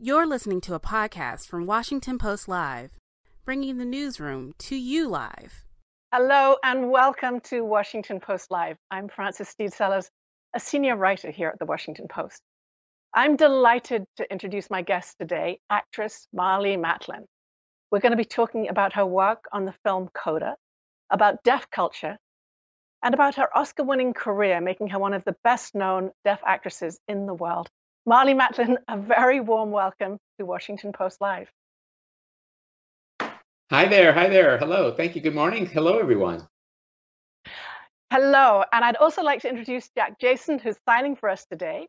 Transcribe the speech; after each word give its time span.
You're 0.00 0.28
listening 0.28 0.60
to 0.60 0.74
a 0.74 0.80
podcast 0.80 1.48
from 1.48 1.66
Washington 1.66 2.18
Post 2.18 2.46
Live, 2.46 2.92
bringing 3.44 3.78
the 3.78 3.84
newsroom 3.84 4.54
to 4.58 4.76
you 4.76 5.08
live. 5.08 5.64
Hello 6.12 6.54
and 6.62 6.88
welcome 6.88 7.40
to 7.40 7.64
Washington 7.64 8.20
Post 8.20 8.52
Live. 8.52 8.76
I'm 8.92 9.08
Frances 9.08 9.48
Stead 9.48 9.72
Sellers, 9.72 10.08
a 10.54 10.60
senior 10.60 10.94
writer 10.94 11.32
here 11.32 11.48
at 11.48 11.58
the 11.58 11.66
Washington 11.66 12.06
Post. 12.06 12.40
I'm 13.12 13.34
delighted 13.34 14.04
to 14.18 14.30
introduce 14.30 14.70
my 14.70 14.82
guest 14.82 15.16
today, 15.18 15.58
actress 15.68 16.28
Marlee 16.32 16.78
Matlin. 16.78 17.24
We're 17.90 17.98
going 17.98 18.12
to 18.12 18.16
be 18.16 18.24
talking 18.24 18.68
about 18.68 18.92
her 18.92 19.04
work 19.04 19.46
on 19.50 19.64
the 19.64 19.74
film 19.84 20.10
Coda, 20.14 20.54
about 21.10 21.42
deaf 21.42 21.68
culture, 21.72 22.16
and 23.02 23.14
about 23.14 23.34
her 23.34 23.48
Oscar 23.52 23.82
winning 23.82 24.14
career, 24.14 24.60
making 24.60 24.90
her 24.90 25.00
one 25.00 25.12
of 25.12 25.24
the 25.24 25.34
best 25.42 25.74
known 25.74 26.12
deaf 26.24 26.40
actresses 26.46 27.00
in 27.08 27.26
the 27.26 27.34
world. 27.34 27.68
Marlee 28.08 28.34
Matlin, 28.34 28.78
a 28.88 28.96
very 28.96 29.38
warm 29.38 29.70
welcome 29.70 30.16
to 30.38 30.46
Washington 30.46 30.92
Post 30.92 31.20
Live. 31.20 31.52
Hi 33.70 33.84
there. 33.84 34.14
Hi 34.14 34.30
there. 34.30 34.56
Hello. 34.56 34.94
Thank 34.94 35.14
you. 35.14 35.20
Good 35.20 35.34
morning. 35.34 35.66
Hello, 35.66 35.98
everyone. 35.98 36.48
Hello. 38.10 38.64
And 38.72 38.82
I'd 38.82 38.96
also 38.96 39.22
like 39.22 39.42
to 39.42 39.50
introduce 39.50 39.90
Jack 39.90 40.18
Jason, 40.18 40.58
who's 40.58 40.76
signing 40.88 41.16
for 41.16 41.28
us 41.28 41.44
today. 41.44 41.86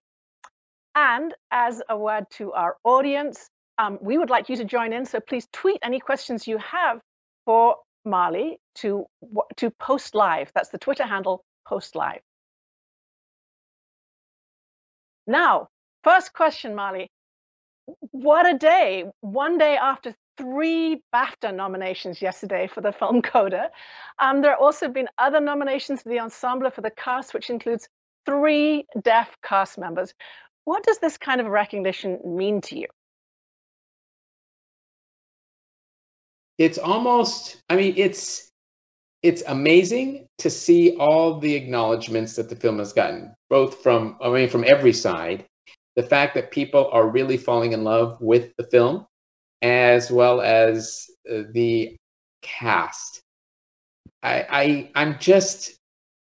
And 0.93 1.33
as 1.51 1.81
a 1.87 1.97
word 1.97 2.25
to 2.31 2.51
our 2.51 2.75
audience, 2.83 3.49
um, 3.77 3.97
we 4.01 4.17
would 4.17 4.29
like 4.29 4.49
you 4.49 4.57
to 4.57 4.65
join 4.65 4.91
in. 4.91 5.05
So 5.05 5.21
please 5.21 5.47
tweet 5.53 5.79
any 5.83 6.01
questions 6.01 6.45
you 6.45 6.57
have 6.57 6.99
for 7.45 7.77
Marlee 8.05 8.57
to, 8.79 9.05
to 9.55 9.69
Post 9.69 10.15
Live. 10.15 10.51
That's 10.53 10.67
the 10.67 10.79
Twitter 10.79 11.05
handle, 11.05 11.45
Post 11.65 11.95
Live. 11.95 12.19
Now, 15.25 15.69
first 16.03 16.33
question, 16.33 16.73
Marlee. 16.73 17.07
What 18.11 18.47
a 18.47 18.57
day. 18.57 19.05
One 19.21 19.57
day 19.57 19.75
after 19.75 20.15
three 20.37 21.01
BAFTA 21.13 21.53
nominations 21.53 22.21
yesterday 22.21 22.67
for 22.67 22.81
the 22.81 22.91
film 22.91 23.21
Coda. 23.21 23.69
Um, 24.19 24.41
there 24.41 24.51
have 24.51 24.61
also 24.61 24.87
been 24.87 25.07
other 25.17 25.41
nominations 25.41 26.01
for 26.01 26.09
the 26.09 26.19
ensemble 26.19 26.69
for 26.71 26.81
the 26.81 26.91
cast, 26.91 27.33
which 27.33 27.49
includes 27.49 27.87
three 28.25 28.85
deaf 29.01 29.29
cast 29.43 29.77
members. 29.77 30.13
What 30.65 30.83
does 30.83 30.99
this 30.99 31.17
kind 31.17 31.41
of 31.41 31.47
recognition 31.47 32.19
mean 32.23 32.61
to 32.61 32.77
you? 32.79 32.87
It's 36.57 36.77
almost, 36.77 37.61
I 37.69 37.75
mean, 37.75 37.93
it's 37.97 38.49
it's 39.21 39.43
amazing 39.47 40.27
to 40.37 40.49
see 40.49 40.95
all 40.95 41.39
the 41.39 41.55
acknowledgments 41.55 42.35
that 42.37 42.49
the 42.49 42.55
film 42.55 42.79
has 42.79 42.93
gotten, 42.93 43.33
both 43.49 43.81
from 43.81 44.17
I 44.21 44.29
mean 44.29 44.49
from 44.49 44.63
every 44.65 44.93
side. 44.93 45.45
The 45.99 46.07
fact 46.07 46.33
that 46.35 46.49
people 46.49 46.89
are 46.93 47.09
really 47.09 47.35
falling 47.35 47.73
in 47.73 47.83
love 47.83 48.21
with 48.21 48.55
the 48.55 48.63
film, 48.63 49.05
as 49.61 50.09
well 50.09 50.39
as 50.39 51.07
uh, 51.29 51.41
the 51.51 51.97
cast. 52.41 53.19
I, 54.23 54.45
I 54.49 54.91
I'm 54.95 55.19
just 55.19 55.75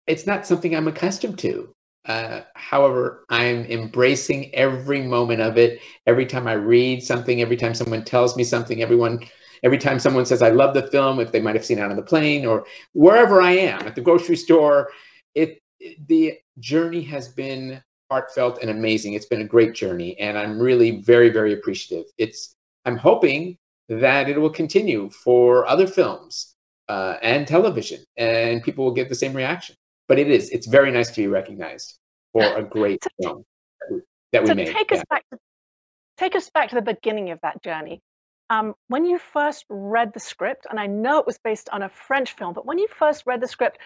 it's 0.05 0.27
not 0.27 0.45
something 0.45 0.75
I'm 0.75 0.87
accustomed 0.87 1.39
to. 1.39 1.73
Uh, 2.05 2.41
however, 2.53 3.25
I'm 3.31 3.65
embracing 3.65 4.53
every 4.53 5.01
moment 5.01 5.41
of 5.41 5.57
it. 5.57 5.79
Every 6.05 6.27
time 6.27 6.47
I 6.47 6.53
read 6.53 7.01
something, 7.01 7.41
every 7.41 7.57
time 7.57 7.73
someone 7.73 8.05
tells 8.05 8.37
me 8.37 8.43
something, 8.43 8.83
everyone, 8.83 9.25
every 9.63 9.79
time 9.79 9.97
someone 9.97 10.27
says 10.27 10.43
I 10.43 10.51
love 10.51 10.75
the 10.75 10.85
film, 10.91 11.19
if 11.19 11.31
they 11.31 11.41
might 11.41 11.55
have 11.55 11.65
seen 11.65 11.79
it 11.79 11.89
on 11.89 11.95
the 11.95 12.03
plane 12.03 12.45
or 12.45 12.67
wherever 12.91 13.41
I 13.41 13.53
am 13.53 13.87
at 13.87 13.95
the 13.95 14.01
grocery 14.01 14.35
store, 14.35 14.91
it 15.33 15.63
the 16.07 16.37
journey 16.59 17.01
has 17.01 17.27
been 17.27 17.81
heartfelt 18.13 18.59
and 18.61 18.69
amazing. 18.69 19.13
It's 19.13 19.25
been 19.33 19.41
a 19.41 19.51
great 19.55 19.73
journey, 19.73 20.11
and 20.19 20.37
I'm 20.37 20.59
really 20.59 20.91
very 21.01 21.29
very 21.29 21.53
appreciative. 21.53 22.05
It's 22.17 22.55
I'm 22.85 22.97
hoping 22.97 23.57
that 23.89 24.29
it 24.29 24.37
will 24.41 24.55
continue 24.61 25.09
for 25.09 25.67
other 25.67 25.87
films 25.87 26.55
uh, 26.89 27.15
and 27.21 27.47
television, 27.47 28.01
and 28.17 28.63
people 28.63 28.85
will 28.85 28.97
get 28.99 29.09
the 29.09 29.21
same 29.23 29.33
reaction 29.33 29.75
but 30.07 30.19
it 30.19 30.29
is 30.29 30.49
it's 30.49 30.67
very 30.67 30.91
nice 30.91 31.09
to 31.11 31.21
be 31.21 31.27
recognized 31.27 31.97
for 32.31 32.43
a 32.43 32.63
great 32.63 33.03
film 33.21 33.43
that 34.31 34.41
we 34.41 34.47
so 34.47 34.55
made. 34.55 34.67
Take 34.67 34.91
us 34.91 35.03
back 35.09 35.23
to 35.31 35.39
take 36.17 36.35
us 36.35 36.49
back 36.49 36.69
to 36.69 36.75
the 36.75 36.81
beginning 36.81 37.31
of 37.31 37.39
that 37.41 37.63
journey. 37.63 38.01
Um, 38.49 38.75
when 38.87 39.05
you 39.05 39.17
first 39.17 39.65
read 39.69 40.13
the 40.13 40.19
script, 40.19 40.67
and 40.69 40.79
I 40.79 40.87
know 40.87 41.19
it 41.19 41.25
was 41.25 41.39
based 41.43 41.69
on 41.71 41.81
a 41.81 41.89
French 41.89 42.33
film, 42.33 42.53
but 42.53 42.65
when 42.65 42.77
you 42.77 42.87
first 42.87 43.23
read 43.25 43.41
the 43.41 43.47
script, 43.47 43.79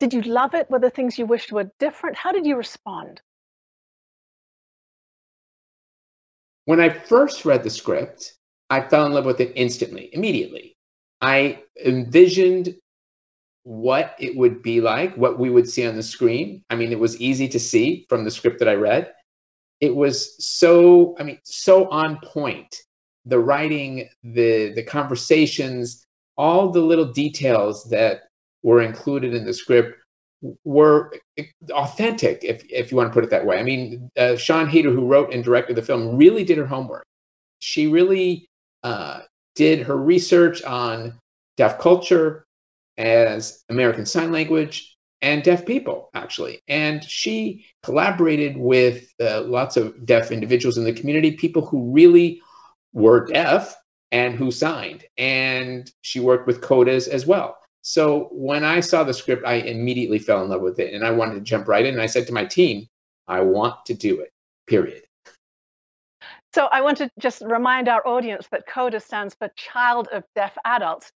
did 0.00 0.12
you 0.12 0.22
love 0.22 0.54
it? 0.54 0.70
Were 0.70 0.80
there 0.80 0.90
things 0.90 1.18
you 1.18 1.26
wished 1.26 1.52
were 1.52 1.70
different? 1.78 2.16
How 2.16 2.32
did 2.32 2.46
you 2.46 2.56
respond? 2.56 3.20
When 6.66 6.80
I 6.80 6.88
first 6.88 7.44
read 7.44 7.62
the 7.62 7.70
script, 7.70 8.34
I 8.70 8.80
fell 8.80 9.06
in 9.06 9.12
love 9.12 9.26
with 9.26 9.40
it 9.40 9.52
instantly, 9.54 10.10
immediately. 10.12 10.76
I 11.20 11.62
envisioned 11.84 12.76
what 13.64 14.14
it 14.18 14.36
would 14.36 14.62
be 14.62 14.80
like, 14.80 15.14
what 15.16 15.38
we 15.38 15.50
would 15.50 15.68
see 15.68 15.86
on 15.86 15.96
the 15.96 16.02
screen. 16.02 16.62
I 16.70 16.76
mean, 16.76 16.92
it 16.92 16.98
was 16.98 17.20
easy 17.20 17.48
to 17.48 17.60
see 17.60 18.06
from 18.08 18.24
the 18.24 18.30
script 18.30 18.58
that 18.60 18.68
I 18.68 18.74
read. 18.74 19.12
It 19.80 19.94
was 19.94 20.36
so, 20.44 21.16
I 21.18 21.24
mean, 21.24 21.38
so 21.44 21.88
on 21.90 22.18
point. 22.22 22.76
The 23.26 23.38
writing, 23.38 24.08
the 24.22 24.72
the 24.74 24.82
conversations, 24.82 26.04
all 26.36 26.70
the 26.70 26.80
little 26.80 27.10
details 27.12 27.84
that 27.84 28.24
were 28.62 28.82
included 28.82 29.34
in 29.34 29.46
the 29.46 29.54
script 29.54 29.98
were 30.64 31.12
authentic, 31.70 32.44
if 32.44 32.64
if 32.70 32.90
you 32.90 32.96
want 32.96 33.10
to 33.10 33.14
put 33.14 33.24
it 33.24 33.30
that 33.30 33.46
way. 33.46 33.58
I 33.58 33.62
mean, 33.62 34.10
uh, 34.16 34.36
Siân 34.36 34.68
Heder, 34.68 34.90
who 34.90 35.06
wrote 35.06 35.32
and 35.32 35.42
directed 35.42 35.76
the 35.76 35.82
film, 35.82 36.16
really 36.16 36.44
did 36.44 36.58
her 36.58 36.66
homework. 36.66 37.04
She 37.60 37.86
really 37.86 38.46
uh, 38.82 39.20
did 39.54 39.80
her 39.80 39.96
research 39.96 40.62
on 40.64 41.18
deaf 41.56 41.78
culture, 41.78 42.44
as 42.98 43.64
American 43.68 44.06
Sign 44.06 44.32
Language 44.32 44.96
and 45.22 45.42
deaf 45.42 45.64
people, 45.64 46.10
actually. 46.14 46.60
And 46.68 47.02
she 47.02 47.64
collaborated 47.82 48.56
with 48.56 49.08
uh, 49.20 49.42
lots 49.42 49.76
of 49.76 50.04
deaf 50.04 50.30
individuals 50.30 50.76
in 50.76 50.84
the 50.84 50.92
community, 50.92 51.32
people 51.32 51.64
who 51.64 51.90
really 51.92 52.40
were 52.92 53.26
deaf 53.26 53.74
and 54.12 54.34
who 54.34 54.50
signed. 54.50 55.04
And 55.16 55.90
she 56.02 56.20
worked 56.20 56.46
with 56.46 56.60
CODAs 56.60 57.08
as 57.08 57.26
well. 57.26 57.56
So 57.86 58.30
when 58.32 58.64
I 58.64 58.80
saw 58.80 59.04
the 59.04 59.12
script, 59.12 59.44
I 59.44 59.56
immediately 59.56 60.18
fell 60.18 60.42
in 60.42 60.48
love 60.48 60.62
with 60.62 60.80
it 60.80 60.94
and 60.94 61.04
I 61.04 61.10
wanted 61.10 61.34
to 61.34 61.40
jump 61.42 61.68
right 61.68 61.84
in. 61.84 61.92
And 61.92 62.02
I 62.02 62.06
said 62.06 62.26
to 62.28 62.32
my 62.32 62.46
team, 62.46 62.86
I 63.28 63.42
want 63.42 63.84
to 63.86 63.94
do 63.94 64.20
it, 64.20 64.32
period. 64.66 65.02
So 66.54 66.64
I 66.72 66.80
want 66.80 66.96
to 66.98 67.10
just 67.18 67.42
remind 67.44 67.90
our 67.90 68.06
audience 68.06 68.48
that 68.52 68.66
CODA 68.66 69.00
stands 69.00 69.34
for 69.34 69.50
Child 69.54 70.08
of 70.12 70.24
Deaf 70.34 70.56
Adults. 70.64 71.12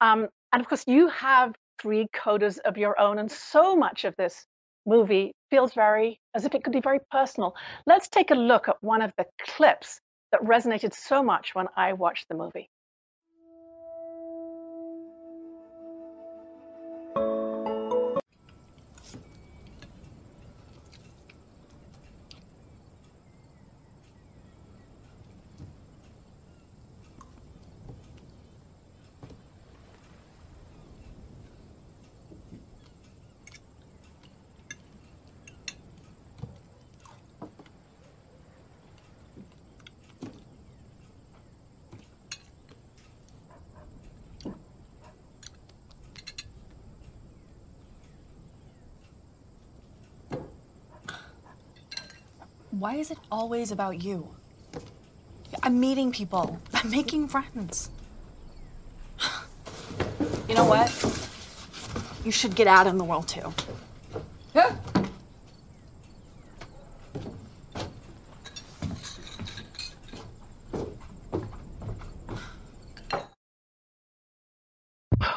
Um, 0.00 0.26
and 0.52 0.60
of 0.60 0.68
course, 0.68 0.82
you 0.88 1.06
have 1.10 1.54
three 1.80 2.08
codas 2.12 2.58
of 2.64 2.76
your 2.76 2.98
own, 2.98 3.18
and 3.20 3.30
so 3.30 3.76
much 3.76 4.04
of 4.04 4.16
this 4.16 4.46
movie 4.86 5.32
feels 5.48 5.74
very 5.74 6.18
as 6.34 6.44
if 6.44 6.56
it 6.56 6.64
could 6.64 6.72
be 6.72 6.80
very 6.80 6.98
personal. 7.12 7.54
Let's 7.86 8.08
take 8.08 8.32
a 8.32 8.34
look 8.34 8.68
at 8.68 8.76
one 8.80 9.02
of 9.02 9.12
the 9.16 9.26
clips 9.46 10.00
that 10.32 10.40
resonated 10.40 10.92
so 10.92 11.22
much 11.22 11.54
when 11.54 11.68
I 11.76 11.92
watched 11.92 12.26
the 12.28 12.34
movie. 12.34 12.68
Why 52.70 52.94
is 52.94 53.10
it 53.10 53.18
always 53.32 53.72
about 53.72 54.02
you? 54.02 54.28
I'm 55.62 55.80
meeting 55.80 56.12
people. 56.12 56.60
I'm 56.72 56.90
making 56.90 57.28
friends. 57.28 57.90
You 60.48 60.54
know 60.54 60.64
what? 60.64 60.88
You 62.24 62.30
should 62.30 62.54
get 62.54 62.66
out 62.66 62.86
in 62.86 62.96
the 62.96 63.04
world 63.04 63.26
too. 63.28 63.52
Yeah. 64.54 64.76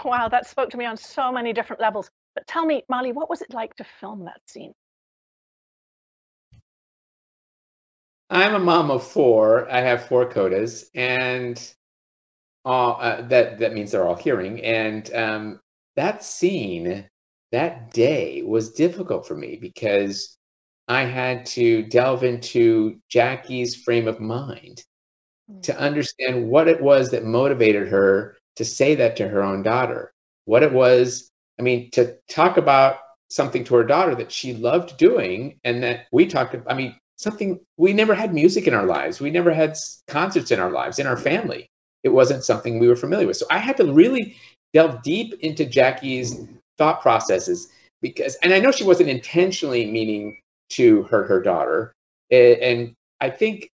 Wow, 0.05 0.27
that 0.29 0.47
spoke 0.47 0.69
to 0.69 0.77
me 0.77 0.85
on 0.85 0.97
so 0.97 1.31
many 1.31 1.53
different 1.53 1.81
levels. 1.81 2.09
But 2.35 2.45
tell 2.45 2.65
me, 2.65 2.83
Marlee, 2.91 3.13
what 3.13 3.29
was 3.29 3.41
it 3.41 3.53
like 3.53 3.73
to 3.75 3.85
film 3.99 4.25
that 4.25 4.41
scene? 4.47 4.73
I'm 8.33 8.55
a 8.55 8.59
mom 8.59 8.89
of 8.89 9.05
four. 9.07 9.71
I 9.71 9.81
have 9.81 10.07
four 10.07 10.27
codas, 10.27 10.85
and 10.95 11.61
all, 12.65 12.97
uh, 12.99 13.21
that 13.27 13.59
that 13.59 13.73
means 13.73 13.91
they're 13.91 14.07
all 14.07 14.15
hearing. 14.15 14.63
And 14.63 15.13
um, 15.13 15.59
that 15.95 16.23
scene, 16.23 17.07
that 17.51 17.91
day, 17.91 18.41
was 18.41 18.73
difficult 18.73 19.27
for 19.27 19.35
me 19.35 19.57
because 19.61 20.35
I 20.87 21.03
had 21.03 21.45
to 21.47 21.83
delve 21.83 22.23
into 22.23 22.99
Jackie's 23.07 23.75
frame 23.75 24.07
of 24.07 24.19
mind 24.19 24.83
to 25.61 25.77
understand 25.77 26.47
what 26.47 26.67
it 26.67 26.81
was 26.81 27.11
that 27.11 27.25
motivated 27.25 27.87
her 27.89 28.35
to 28.55 28.65
say 28.65 28.95
that 28.95 29.15
to 29.17 29.27
her 29.27 29.43
own 29.43 29.61
daughter. 29.61 30.11
What 30.45 30.63
it 30.63 30.73
was, 30.73 31.29
I 31.59 31.61
mean, 31.61 31.91
to 31.91 32.17
talk 32.29 32.57
about 32.57 32.97
something 33.29 33.63
to 33.65 33.75
her 33.75 33.83
daughter 33.83 34.15
that 34.15 34.31
she 34.31 34.55
loved 34.55 34.97
doing 34.97 35.59
and 35.63 35.83
that 35.83 36.07
we 36.11 36.25
talked 36.25 36.55
about. 36.55 36.71
I 36.71 36.75
mean, 36.75 36.95
something 37.17 37.59
we 37.77 37.93
never 37.93 38.13
had 38.13 38.33
music 38.33 38.67
in 38.67 38.73
our 38.73 38.85
lives. 38.85 39.19
We 39.19 39.31
never 39.31 39.53
had 39.53 39.77
concerts 40.07 40.51
in 40.51 40.59
our 40.59 40.71
lives, 40.71 40.99
in 40.99 41.07
our 41.07 41.17
family. 41.17 41.67
It 42.03 42.09
wasn't 42.09 42.43
something 42.43 42.79
we 42.79 42.87
were 42.87 42.95
familiar 42.95 43.27
with. 43.27 43.37
So 43.37 43.45
I 43.49 43.59
had 43.59 43.77
to 43.77 43.93
really 43.93 44.35
delve 44.73 45.01
deep 45.03 45.33
into 45.41 45.65
Jackie's 45.65 46.35
thought 46.77 47.01
processes 47.01 47.69
because, 48.01 48.35
and 48.43 48.53
I 48.53 48.59
know 48.59 48.71
she 48.71 48.83
wasn't 48.83 49.09
intentionally 49.09 49.89
meaning 49.89 50.39
to 50.71 51.03
hurt 51.03 51.29
her 51.29 51.41
daughter. 51.41 51.93
And 52.31 52.93
I 53.21 53.29
think 53.29 53.69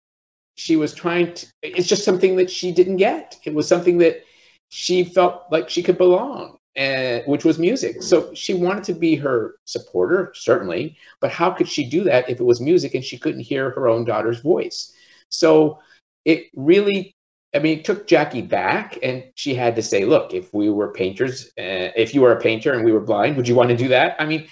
she 0.56 0.76
was 0.76 0.93
trying 0.93 1.32
to, 1.35 1.46
it's 1.62 1.88
just 1.88 2.05
something 2.05 2.37
that 2.37 2.50
she 2.50 2.73
didn't 2.73 2.96
get. 2.96 3.38
It 3.44 3.55
was 3.55 3.69
something 3.69 3.99
that 3.99 4.25
she 4.70 5.05
felt 5.05 5.44
like 5.50 5.70
she 5.70 5.82
could 5.82 5.96
belong 5.96 6.57
and, 6.78 7.25
which 7.26 7.44
was 7.44 7.58
music. 7.58 8.02
So 8.02 8.32
she 8.34 8.54
wanted 8.54 8.84
to 8.84 8.94
be 8.94 9.16
her 9.16 9.56
supporter, 9.64 10.32
certainly, 10.34 10.96
but 11.20 11.30
how 11.32 11.50
could 11.50 11.69
she 11.69 11.84
do 11.90 12.04
that 12.04 12.30
if 12.30 12.40
it 12.40 12.44
was 12.44 12.60
music 12.60 12.94
and 12.94 13.04
she 13.04 13.19
couldn't 13.19 13.40
hear 13.40 13.70
her 13.70 13.88
own 13.88 14.04
daughter's 14.04 14.40
voice? 14.40 14.92
So 15.28 15.80
it 16.25 16.46
really, 16.54 17.14
I 17.54 17.58
mean, 17.58 17.80
it 17.80 17.84
took 17.84 18.06
Jackie 18.06 18.42
back, 18.42 18.98
and 19.02 19.25
she 19.34 19.54
had 19.54 19.76
to 19.76 19.82
say, 19.82 20.04
"Look, 20.04 20.32
if 20.34 20.54
we 20.54 20.70
were 20.70 20.92
painters, 20.92 21.48
uh, 21.58 21.90
if 21.96 22.14
you 22.14 22.22
were 22.22 22.32
a 22.32 22.40
painter 22.40 22.72
and 22.72 22.84
we 22.84 22.92
were 22.92 23.00
blind, 23.00 23.36
would 23.36 23.48
you 23.48 23.56
want 23.56 23.70
to 23.70 23.76
do 23.76 23.88
that?" 23.88 24.16
I 24.19 24.26
mean. 24.26 24.48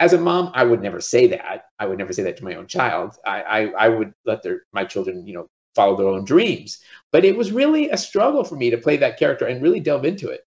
As 0.00 0.14
a 0.14 0.18
mom, 0.18 0.50
I 0.54 0.64
would 0.64 0.80
never 0.80 0.98
say 0.98 1.26
that. 1.26 1.66
I 1.78 1.84
would 1.84 1.98
never 1.98 2.14
say 2.14 2.22
that 2.22 2.38
to 2.38 2.44
my 2.44 2.54
own 2.54 2.66
child. 2.66 3.16
I, 3.26 3.42
I, 3.42 3.60
I 3.84 3.88
would 3.90 4.14
let 4.24 4.42
their 4.42 4.62
my 4.72 4.84
children, 4.86 5.26
you 5.26 5.34
know, 5.34 5.46
follow 5.74 5.94
their 5.94 6.08
own 6.08 6.24
dreams. 6.24 6.80
But 7.12 7.26
it 7.26 7.36
was 7.36 7.52
really 7.52 7.90
a 7.90 7.98
struggle 7.98 8.42
for 8.42 8.56
me 8.56 8.70
to 8.70 8.78
play 8.78 8.96
that 8.96 9.18
character 9.18 9.46
and 9.46 9.62
really 9.62 9.80
delve 9.80 10.06
into 10.06 10.30
it. 10.30 10.40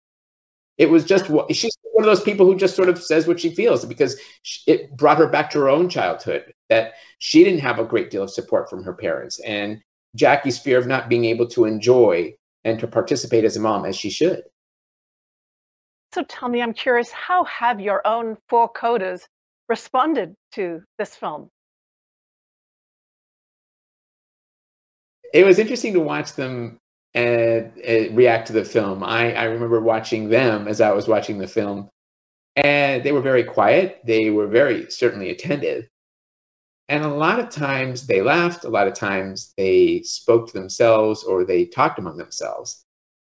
It 0.77 0.89
was 0.89 1.05
just 1.05 1.29
what 1.29 1.53
she's 1.55 1.77
one 1.93 2.03
of 2.03 2.09
those 2.09 2.23
people 2.23 2.45
who 2.45 2.55
just 2.55 2.75
sort 2.75 2.89
of 2.89 3.01
says 3.01 3.27
what 3.27 3.39
she 3.39 3.53
feels 3.53 3.85
because 3.85 4.19
it 4.65 4.95
brought 4.95 5.17
her 5.17 5.27
back 5.27 5.51
to 5.51 5.59
her 5.59 5.69
own 5.69 5.89
childhood 5.89 6.53
that 6.69 6.93
she 7.19 7.43
didn't 7.43 7.59
have 7.59 7.79
a 7.79 7.85
great 7.85 8.09
deal 8.09 8.23
of 8.23 8.31
support 8.31 8.69
from 8.69 8.83
her 8.83 8.93
parents 8.93 9.39
and 9.41 9.81
Jackie's 10.15 10.59
fear 10.59 10.77
of 10.77 10.87
not 10.87 11.09
being 11.09 11.25
able 11.25 11.47
to 11.49 11.65
enjoy 11.65 12.33
and 12.63 12.79
to 12.79 12.87
participate 12.87 13.43
as 13.43 13.57
a 13.57 13.59
mom 13.59 13.85
as 13.85 13.95
she 13.95 14.09
should. 14.09 14.43
So 16.13 16.23
tell 16.23 16.49
me, 16.49 16.61
I'm 16.61 16.73
curious, 16.73 17.11
how 17.11 17.45
have 17.45 17.79
your 17.79 18.05
own 18.05 18.37
four 18.49 18.71
codas 18.71 19.21
responded 19.69 20.35
to 20.53 20.81
this 20.97 21.15
film? 21.15 21.49
It 25.33 25.45
was 25.45 25.59
interesting 25.59 25.93
to 25.93 26.01
watch 26.01 26.33
them 26.33 26.80
and, 27.13 27.77
and 27.77 28.15
react 28.15 28.47
to 28.47 28.53
the 28.53 28.63
film. 28.63 29.03
I, 29.03 29.33
I 29.33 29.43
remember 29.45 29.79
watching 29.81 30.29
them 30.29 30.67
as 30.67 30.81
I 30.81 30.91
was 30.91 31.07
watching 31.07 31.37
the 31.37 31.47
film, 31.47 31.89
and 32.55 33.03
they 33.03 33.11
were 33.11 33.21
very 33.21 33.43
quiet. 33.43 34.01
They 34.05 34.29
were 34.29 34.47
very 34.47 34.89
certainly 34.89 35.29
attentive. 35.29 35.87
And 36.89 37.05
a 37.05 37.09
lot 37.09 37.39
of 37.39 37.49
times 37.49 38.05
they 38.05 38.21
laughed, 38.21 38.65
a 38.65 38.69
lot 38.69 38.87
of 38.87 38.93
times 38.93 39.53
they 39.55 40.01
spoke 40.03 40.47
to 40.47 40.53
themselves 40.53 41.23
or 41.23 41.45
they 41.45 41.65
talked 41.65 41.99
among 41.99 42.17
themselves. 42.17 42.83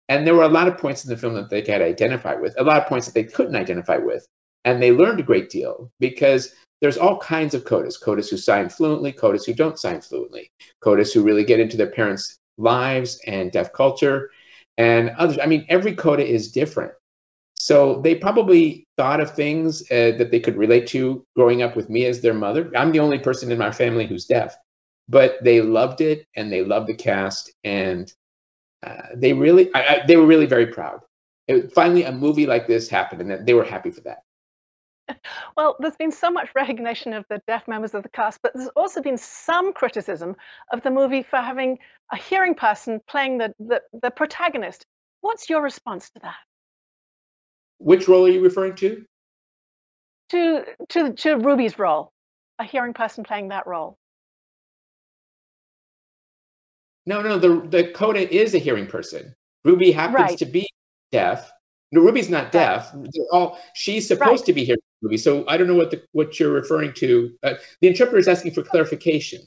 And 0.10 0.28
there 0.28 0.36
were 0.36 0.44
a 0.44 0.50
lot 0.50 0.68
of 0.68 0.78
points 0.78 1.06
in 1.06 1.10
the 1.10 1.18
film 1.18 1.34
that 1.36 1.50
they 1.50 1.62
could 1.62 1.82
identify 1.82 2.36
with, 2.36 2.60
a 2.60 2.64
lot 2.64 2.82
of 2.82 2.90
points 2.90 3.06
that 3.06 3.14
they 3.14 3.24
couldn't 3.24 3.56
identify 3.56 3.98
with. 3.98 4.28
And 4.66 4.84
they 4.84 4.92
learned 4.92 5.22
a 5.22 5.24
great 5.24 5.50
deal 5.50 5.90
because 6.02 6.54
there's 6.82 6.98
all 6.98 7.18
kinds 7.20 7.54
of 7.54 7.64
codas 7.64 7.98
codas 7.98 8.30
who 8.30 8.36
sign 8.36 8.68
fluently, 8.68 9.14
codas 9.14 9.46
who 9.46 9.54
don't 9.54 9.80
sign 9.80 10.02
fluently, 10.02 10.52
codas 10.84 11.14
who 11.14 11.24
really 11.24 11.46
get 11.46 11.62
into 11.62 11.78
their 11.78 11.90
parents' 11.90 12.40
lives 12.58 13.20
and 13.26 13.52
deaf 13.52 13.74
culture 13.74 14.30
and 14.78 15.12
others. 15.18 15.40
I 15.42 15.46
mean, 15.46 15.66
every 15.70 15.96
coda 15.96 16.26
is 16.26 16.52
different. 16.52 16.94
So 17.56 18.02
they 18.02 18.16
probably 18.16 18.88
thought 18.98 19.22
of 19.22 19.34
things 19.34 19.84
uh, 19.90 20.12
that 20.18 20.32
they 20.32 20.40
could 20.40 20.58
relate 20.58 20.88
to 20.88 21.26
growing 21.36 21.62
up 21.62 21.76
with 21.76 21.90
me 21.90 22.06
as 22.06 22.20
their 22.20 22.34
mother. 22.34 22.72
I'm 22.76 22.92
the 22.92 23.00
only 23.00 23.20
person 23.20 23.52
in 23.52 23.58
my 23.58 23.72
family 23.72 24.06
who's 24.06 24.26
deaf, 24.26 24.56
but 25.08 25.38
they 25.44 25.62
loved 25.62 26.02
it 26.02 26.28
and 26.36 26.52
they 26.52 26.64
loved 26.64 26.88
the 26.88 26.96
cast 26.96 27.52
and 27.64 28.12
uh, 28.86 29.04
they 29.16 29.32
really, 29.32 29.74
I, 29.74 29.82
I, 29.82 30.06
they 30.06 30.18
were 30.18 30.26
really 30.26 30.46
very 30.46 30.68
proud. 30.68 31.02
It, 31.48 31.72
finally, 31.74 32.04
a 32.04 32.12
movie 32.12 32.46
like 32.46 32.68
this 32.68 32.90
happened 32.90 33.22
and 33.22 33.46
they 33.46 33.54
were 33.54 33.64
happy 33.64 33.92
for 33.92 34.02
that. 34.02 34.24
Well, 35.56 35.76
there's 35.80 35.96
been 35.96 36.12
so 36.12 36.32
much 36.32 36.50
recognition 36.56 37.14
of 37.14 37.26
the 37.30 37.42
deaf 37.48 37.68
members 37.68 37.94
of 37.94 38.04
the 38.04 38.10
cast, 38.10 38.40
but 38.42 38.54
there's 38.54 38.70
also 38.76 39.02
been 39.02 39.18
some 39.18 39.74
criticism 39.74 40.36
of 40.72 40.82
the 40.82 40.92
movie 40.92 41.24
for 41.24 41.38
having 41.38 41.80
a 42.12 42.18
hearing 42.18 42.56
person 42.56 43.02
playing 43.08 43.38
the, 43.38 43.54
the, 43.60 43.82
the 44.02 44.12
protagonist. 44.12 44.86
What's 45.22 45.50
your 45.50 45.62
response 45.62 46.10
to 46.12 46.20
that? 46.24 46.36
Which 47.78 48.08
role 48.08 48.26
are 48.26 48.30
you 48.30 48.42
referring 48.42 48.76
to? 48.76 49.06
To, 50.30 50.64
to, 50.90 51.14
to 51.14 51.36
Ruby's 51.36 51.78
role, 51.78 52.12
a 52.60 52.64
hearing 52.64 52.94
person 52.94 53.24
playing 53.24 53.50
that 53.50 53.68
role. 53.68 53.98
No, 57.06 57.22
no, 57.22 57.38
the, 57.38 57.62
the 57.68 57.92
coda 57.92 58.34
is 58.34 58.56
a 58.56 58.58
hearing 58.58 58.88
person. 58.88 59.36
Ruby 59.66 59.92
happens 59.92 60.16
right. 60.16 60.38
to 60.38 60.46
be 60.46 60.68
deaf. 61.12 61.52
No, 61.94 62.02
Ruby's 62.02 62.28
not 62.28 62.52
deaf. 62.52 62.92
They're 62.92 63.26
all 63.32 63.60
she's 63.76 64.08
supposed 64.08 64.42
right. 64.42 64.46
to 64.48 64.54
be 64.54 64.66
hearing 64.66 64.82
movie. 65.04 65.18
So 65.18 65.46
I 65.48 65.58
don't 65.58 65.68
know 65.68 65.76
what 65.76 65.92
the, 65.92 66.02
what 66.12 66.40
you're 66.40 66.52
referring 66.52 66.94
to. 66.94 67.32
Uh, 67.44 67.54
the 67.82 67.88
interpreter 67.88 68.18
is 68.18 68.28
asking 68.28 68.54
for 68.54 68.64
clarification. 68.64 69.42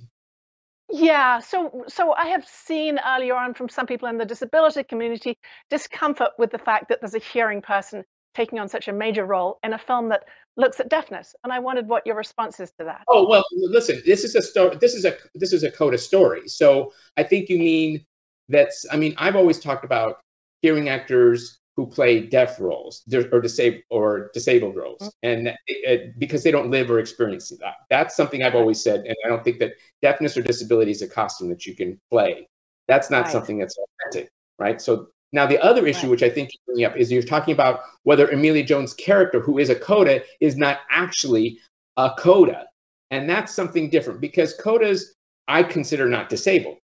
Yeah, 0.89 1.41
so 1.41 1.83
so 1.89 2.13
I 2.13 2.27
have 2.27 2.47
seen 2.47 3.01
earlier 3.05 3.35
on 3.35 3.55
from 3.55 3.69
some 3.69 3.87
people 3.87 4.09
in 4.09 4.19
the 4.19 4.25
disability 4.25 4.85
community 4.85 5.37
discomfort 5.71 6.31
with 6.39 6.53
the 6.53 6.59
fact 6.59 6.91
that 6.91 7.01
there's 7.01 7.17
a 7.17 7.19
hearing 7.19 7.63
person 7.63 8.05
taking 8.37 8.61
on 8.61 8.69
such 8.69 8.87
a 8.87 8.93
major 8.93 9.27
role 9.27 9.59
in 9.65 9.73
a 9.73 9.79
film 9.79 10.11
that 10.11 10.23
looks 10.57 10.79
at 10.79 10.89
deafness, 10.89 11.35
and 11.43 11.53
I 11.53 11.59
wondered 11.59 11.89
what 11.89 12.07
your 12.07 12.15
response 12.15 12.61
is 12.61 12.71
to 12.79 12.85
that. 12.85 13.03
Oh 13.09 13.27
well, 13.29 13.45
listen, 13.51 14.01
this 14.07 14.23
is 14.23 14.37
a 14.37 14.43
story. 14.43 14.77
This 14.81 14.95
is 14.95 15.05
a 15.05 15.17
this 15.35 15.53
is 15.53 15.65
a 15.65 15.73
coda 15.73 15.99
story. 15.99 16.47
So 16.47 16.93
I 17.17 17.25
think 17.25 17.49
you 17.49 17.59
mean 17.59 18.07
that's. 18.49 18.87
I 18.89 18.97
mean, 18.97 19.17
I've 19.19 19.35
always 19.35 19.59
talked 19.59 19.85
about 19.85 20.21
hearing 20.63 20.89
actors 20.89 21.59
who 21.77 21.87
play 21.87 22.21
deaf 22.21 22.59
roles 22.59 23.03
or 23.13 23.41
disabled 23.41 23.83
or 23.91 24.31
disabled 24.33 24.77
roles, 24.77 25.01
mm-hmm. 25.01 25.09
and 25.23 25.49
it, 25.49 25.57
it, 25.67 26.19
because 26.19 26.43
they 26.43 26.51
don't 26.51 26.71
live 26.71 26.91
or 26.91 26.99
experience 26.99 27.51
that. 27.61 27.75
That's 27.91 28.17
something 28.17 28.43
I've 28.43 28.55
always 28.55 28.83
said, 28.83 29.01
and 29.01 29.15
I 29.25 29.29
don't 29.29 29.45
think 29.45 29.59
that 29.59 29.73
deafness 30.01 30.37
or 30.37 30.43
disability 30.43 30.91
is 30.91 31.03
a 31.03 31.09
costume 31.09 31.51
that 31.51 31.67
you 31.67 31.77
can 31.77 32.01
play. 32.11 32.49
That's 32.89 33.11
not 33.11 33.25
right. 33.25 33.33
something 33.33 33.59
that's 33.59 33.77
authentic, 33.77 34.31
right? 34.59 34.81
So 34.81 35.09
now 35.33 35.45
the 35.45 35.63
other 35.63 35.87
issue, 35.87 36.07
right. 36.07 36.11
which 36.13 36.23
I 36.23 36.31
think 36.31 36.51
you're 36.53 36.75
bringing 36.75 36.91
up, 36.91 36.97
is 36.97 37.13
you're 37.13 37.23
talking 37.23 37.53
about 37.53 37.81
whether 38.05 38.29
Emilia 38.29 38.65
Jones' 38.65 38.95
character, 38.95 39.41
who 39.41 39.59
is 39.59 39.69
a 39.69 39.75
coda, 39.75 40.23
is 40.41 40.57
not 40.57 40.79
actually 40.91 41.59
a 41.99 42.11
coda, 42.19 42.67
and 43.11 43.29
that's 43.29 43.55
something 43.55 43.91
different 43.91 44.23
because 44.23 44.57
codas 44.57 45.03
I 45.47 45.63
consider 45.63 46.09
not 46.09 46.31
disabled, 46.31 46.79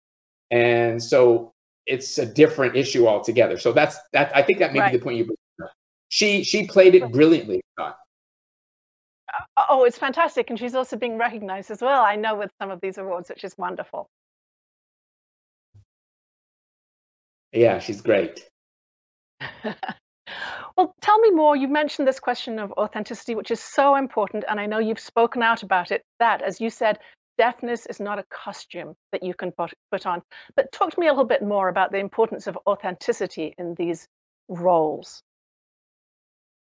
and 0.50 1.02
so 1.02 1.52
it's 1.88 2.18
a 2.18 2.26
different 2.26 2.76
issue 2.76 3.07
altogether. 3.07 3.59
So 3.59 3.73
that's 3.73 3.99
that. 4.12 4.35
I 4.37 4.42
think 4.42 4.59
that 4.61 4.73
may 4.73 4.80
right. 4.80 4.92
be 4.92 4.99
the 4.99 5.04
point 5.04 5.16
you. 5.18 5.35
She 6.09 6.45
she 6.45 6.66
played 6.66 6.95
it 6.95 7.11
brilliantly. 7.11 7.62
Uh, 7.78 7.92
oh, 9.68 9.85
it's 9.85 9.99
fantastic, 9.99 10.50
and 10.50 10.59
she's 10.59 10.75
also 10.75 10.97
being 10.97 11.18
recognised 11.18 11.71
as 11.71 11.83
well. 11.83 12.02
I 12.02 12.16
know 12.16 12.37
with 12.37 12.50
some 12.61 12.71
of 12.71 12.80
these 12.80 12.99
awards, 12.99 13.28
which 13.28 13.45
is 13.45 13.57
wonderful. 13.59 14.09
Yeah, 17.52 17.78
she's 17.78 18.00
great. 18.00 18.47
well, 20.76 20.95
tell 21.00 21.18
me 21.18 21.30
more. 21.30 21.57
You 21.57 21.68
mentioned 21.68 22.07
this 22.07 22.21
question 22.21 22.59
of 22.59 22.73
authenticity, 22.73 23.35
which 23.35 23.50
is 23.50 23.61
so 23.61 23.97
important, 23.97 24.45
and 24.49 24.61
I 24.61 24.66
know 24.66 24.78
you've 24.78 25.00
spoken 25.00 25.42
out 25.42 25.62
about 25.62 25.90
it. 25.90 26.02
That, 26.18 26.42
as 26.42 26.61
you 26.61 26.71
said, 26.71 26.99
deafness 27.38 27.87
is 27.87 28.00
not 28.00 28.18
a 28.18 28.25
costume 28.25 28.95
that 29.12 29.23
you 29.23 29.33
can 29.33 29.52
put, 29.52 29.73
on. 30.04 30.23
But 30.57 30.71
talk 30.73 30.90
to 30.92 31.00
me 31.00 31.07
a 31.07 31.11
little 31.11 31.25
bit 31.25 31.42
more 31.42 31.68
about 31.68 31.92
the 31.92 31.99
importance 31.99 32.47
of 32.47 32.59
authenticity 32.66 33.54
in 33.57 33.75
these 33.75 34.07
roles. 34.49 35.23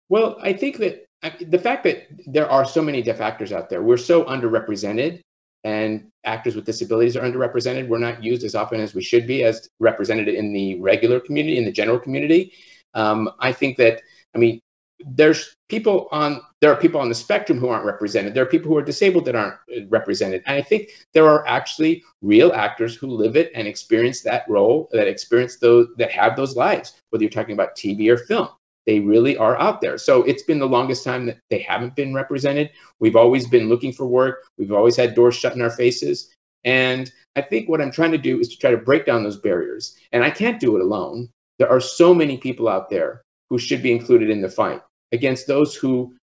Well, 0.10 0.38
I 0.42 0.54
think 0.54 0.78
that 0.78 1.06
the 1.42 1.60
fact 1.60 1.84
that 1.86 2.08
there 2.28 2.50
are 2.50 2.66
so 2.66 2.82
many 2.82 3.02
deaf 3.02 3.22
actors 3.22 3.52
out 3.52 3.70
there, 3.70 3.82
we're 3.82 3.98
so 3.98 4.24
underrepresented, 4.26 5.22
and 5.64 6.10
actors 6.24 6.56
with 6.56 6.66
disabilities 6.66 7.18
are 7.18 7.22
underrepresented. 7.22 7.88
We're 7.88 8.00
not 8.00 8.24
used 8.24 8.44
as 8.44 8.56
often 8.56 8.80
as 8.80 8.94
we 8.94 9.04
should 9.04 9.28
be 9.28 9.44
as 9.44 9.70
represented 9.80 10.30
in 10.30 10.54
the 10.54 10.80
regular 10.80 11.20
community, 11.20 11.58
in 11.58 11.66
the 11.66 11.72
general 11.72 12.00
community. 12.00 12.54
Um, 12.94 13.30
I 13.40 13.52
think 13.52 13.78
that, 13.78 14.02
I 14.34 14.38
mean, 14.38 14.62
there's 15.06 15.56
people 15.70 16.08
on 16.12 16.42
there 16.62 16.72
are 16.72 16.76
people 16.76 17.00
on 17.00 17.10
the 17.10 17.16
spectrum 17.16 17.58
who 17.58 17.70
aren't 17.70 17.86
represented. 17.86 18.34
There 18.34 18.44
are 18.44 18.48
people 18.48 18.70
who 18.70 18.78
are 18.78 18.84
disabled 18.84 19.26
that 19.26 19.36
aren't 19.36 19.56
uh, 19.76 19.88
represented. 19.90 20.44
And 20.46 20.58
i 20.58 20.62
think 20.62 20.90
there 21.14 21.28
are 21.28 21.48
actually 21.48 22.04
real 22.22 22.52
actors 22.52 22.96
who 22.96 23.08
live 23.08 23.36
it 23.36 23.52
and 23.56 23.68
experience 23.68 24.22
that 24.22 24.46
role 24.50 24.90
that 24.92 25.08
experience 25.08 25.58
those 25.58 25.88
that 25.98 26.12
have 26.12 26.36
those 26.36 26.56
lives 26.56 27.00
whether 27.10 27.24
you're 27.24 27.32
talking 27.32 27.54
about 27.54 27.76
tv 27.76 28.10
or 28.10 28.18
film. 28.18 28.50
They 28.86 29.00
really 29.00 29.38
are 29.38 29.60
out 29.60 29.82
there. 29.82 30.00
So 30.00 30.24
it's 30.24 30.42
been 30.44 30.58
the 30.58 30.66
longest 30.66 31.04
time 31.04 31.28
that 31.28 31.38
they 31.52 31.60
haven't 31.60 31.96
been 31.96 32.14
represented. 32.14 32.72
We've 33.00 33.16
always 33.16 33.46
been 33.46 33.70
looking 33.70 33.92
for 33.92 34.08
work. 34.08 34.48
We've 34.58 34.72
always 34.72 34.96
had 34.96 35.14
doors 35.14 35.36
shut 35.36 35.54
in 35.56 35.62
our 35.62 35.70
faces. 35.70 36.34
And 36.66 37.12
i 37.36 37.42
think 37.42 37.70
what 37.70 37.80
i'm 37.82 37.92
trying 37.92 38.12
to 38.12 38.18
do 38.18 38.40
is 38.40 38.50
to 38.50 38.58
try 38.58 38.72
to 38.72 38.78
break 38.78 39.06
down 39.06 39.24
those 39.24 39.38
barriers. 39.38 39.96
And 40.12 40.24
i 40.24 40.30
can't 40.30 40.60
do 40.60 40.76
it 40.76 40.82
alone. 40.82 41.30
There 41.58 41.70
are 41.70 41.82
so 41.82 42.14
many 42.14 42.38
people 42.38 42.68
out 42.68 42.90
there 42.90 43.22
who 43.50 43.58
should 43.58 43.82
be 43.82 43.92
included 43.92 44.30
in 44.30 44.42
the 44.42 44.50
fight 44.50 44.82
against 45.12 45.48
those 45.48 45.76
who, 45.76 46.16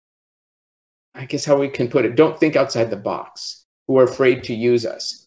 I 1.15 1.25
guess 1.27 1.45
how 1.45 1.59
we 1.59 1.69
can 1.69 1.89
put 1.89 2.05
it, 2.05 2.17
don't 2.17 2.39
think 2.39 2.57
outside 2.57 2.91
the 2.91 2.97
box, 2.97 3.65
who 3.87 3.99
are 3.99 4.05
afraid 4.05 4.45
to 4.45 4.55
use 4.55 4.87
us, 4.87 5.27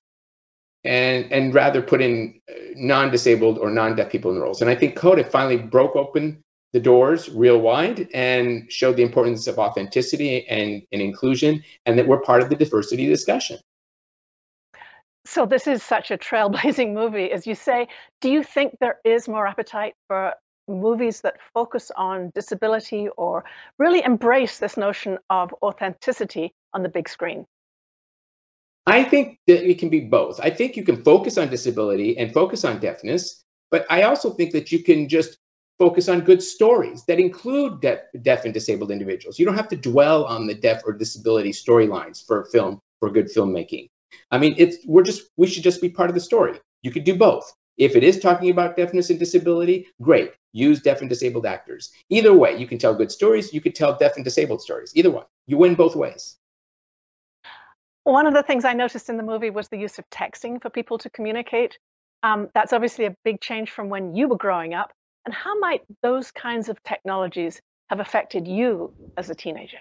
and 0.83 1.31
and 1.31 1.53
rather 1.53 1.81
put 1.81 2.01
in 2.01 2.39
uh, 2.49 2.53
non-disabled 2.75 3.57
or 3.57 3.69
non-deaf 3.69 4.11
people 4.11 4.31
in 4.31 4.39
roles. 4.39 4.61
And 4.61 4.69
I 4.69 4.75
think 4.75 4.95
CODA 4.95 5.25
finally 5.25 5.57
broke 5.57 5.95
open 5.95 6.43
the 6.73 6.79
doors 6.79 7.29
real 7.29 7.59
wide 7.59 8.09
and 8.13 8.71
showed 8.71 8.97
the 8.97 9.03
importance 9.03 9.47
of 9.47 9.57
authenticity 9.57 10.45
and, 10.47 10.83
and 10.91 11.01
inclusion, 11.01 11.63
and 11.85 11.97
that 11.97 12.07
we're 12.07 12.21
part 12.21 12.41
of 12.41 12.49
the 12.49 12.55
diversity 12.55 13.07
discussion. 13.07 13.57
So 15.25 15.45
this 15.45 15.67
is 15.67 15.83
such 15.83 16.11
a 16.11 16.17
trailblazing 16.17 16.93
movie, 16.93 17.31
as 17.31 17.45
you 17.47 17.55
say. 17.55 17.87
Do 18.21 18.29
you 18.29 18.43
think 18.43 18.77
there 18.79 18.99
is 19.03 19.27
more 19.27 19.45
appetite 19.45 19.93
for 20.07 20.33
movies 20.67 21.21
that 21.21 21.37
focus 21.53 21.91
on 21.95 22.31
disability 22.35 23.09
or 23.17 23.45
really 23.77 24.03
embrace 24.03 24.59
this 24.59 24.77
notion 24.77 25.17
of 25.29 25.53
authenticity 25.61 26.53
on 26.73 26.83
the 26.83 26.89
big 26.89 27.09
screen? 27.09 27.45
I 28.85 29.03
think 29.03 29.39
that 29.47 29.69
it 29.69 29.79
can 29.79 29.89
be 29.89 30.01
both. 30.01 30.39
I 30.41 30.49
think 30.49 30.77
you 30.77 30.83
can 30.83 31.03
focus 31.03 31.37
on 31.37 31.49
disability 31.49 32.17
and 32.17 32.33
focus 32.33 32.63
on 32.63 32.79
deafness, 32.79 33.43
but 33.69 33.85
I 33.89 34.03
also 34.03 34.31
think 34.31 34.53
that 34.53 34.71
you 34.71 34.83
can 34.83 35.09
just 35.09 35.37
focus 35.77 36.09
on 36.09 36.21
good 36.21 36.41
stories 36.41 37.03
that 37.05 37.19
include 37.19 37.81
deaf, 37.81 37.99
deaf 38.21 38.45
and 38.45 38.53
disabled 38.53 38.91
individuals. 38.91 39.37
You 39.37 39.45
don't 39.45 39.55
have 39.55 39.67
to 39.69 39.75
dwell 39.75 40.25
on 40.25 40.47
the 40.47 40.55
deaf 40.55 40.83
or 40.85 40.93
disability 40.93 41.51
storylines 41.51 42.25
for 42.25 42.45
film 42.45 42.79
for 42.99 43.11
good 43.11 43.27
filmmaking. 43.27 43.89
I 44.31 44.37
mean, 44.37 44.55
it's 44.57 44.77
we're 44.85 45.03
just 45.03 45.23
we 45.37 45.47
should 45.47 45.63
just 45.63 45.81
be 45.81 45.89
part 45.89 46.09
of 46.09 46.15
the 46.15 46.21
story. 46.21 46.59
You 46.81 46.91
could 46.91 47.03
do 47.03 47.15
both. 47.15 47.51
If 47.77 47.95
it 47.95 48.03
is 48.03 48.19
talking 48.19 48.49
about 48.49 48.75
deafness 48.75 49.09
and 49.09 49.19
disability, 49.19 49.87
great. 50.01 50.33
Use 50.51 50.81
deaf 50.81 51.01
and 51.01 51.09
disabled 51.09 51.45
actors. 51.45 51.91
Either 52.09 52.33
way, 52.33 52.57
you 52.57 52.67
can 52.67 52.79
tell 52.79 52.95
good 52.95 53.11
stories. 53.11 53.53
You 53.53 53.61
could 53.61 53.75
tell 53.75 53.95
deaf 53.97 54.15
and 54.15 54.25
disabled 54.25 54.61
stories. 54.61 54.91
Either 54.95 55.11
one. 55.11 55.25
You 55.45 55.57
win 55.57 55.75
both 55.75 55.95
ways. 55.95 56.37
One 58.03 58.25
of 58.25 58.33
the 58.33 58.41
things 58.41 58.65
I 58.65 58.73
noticed 58.73 59.09
in 59.09 59.17
the 59.17 59.23
movie 59.23 59.49
was 59.49 59.67
the 59.67 59.77
use 59.77 59.99
of 59.99 60.09
texting 60.09 60.61
for 60.61 60.69
people 60.69 60.97
to 60.99 61.09
communicate. 61.09 61.77
Um, 62.23 62.49
that's 62.53 62.73
obviously 62.73 63.05
a 63.05 63.15
big 63.23 63.41
change 63.41 63.69
from 63.69 63.89
when 63.89 64.15
you 64.15 64.27
were 64.27 64.37
growing 64.37 64.73
up. 64.73 64.91
And 65.25 65.33
how 65.33 65.59
might 65.59 65.81
those 66.01 66.31
kinds 66.31 66.69
of 66.69 66.81
technologies 66.83 67.61
have 67.89 67.99
affected 67.99 68.47
you 68.47 68.93
as 69.17 69.29
a 69.29 69.35
teenager? 69.35 69.79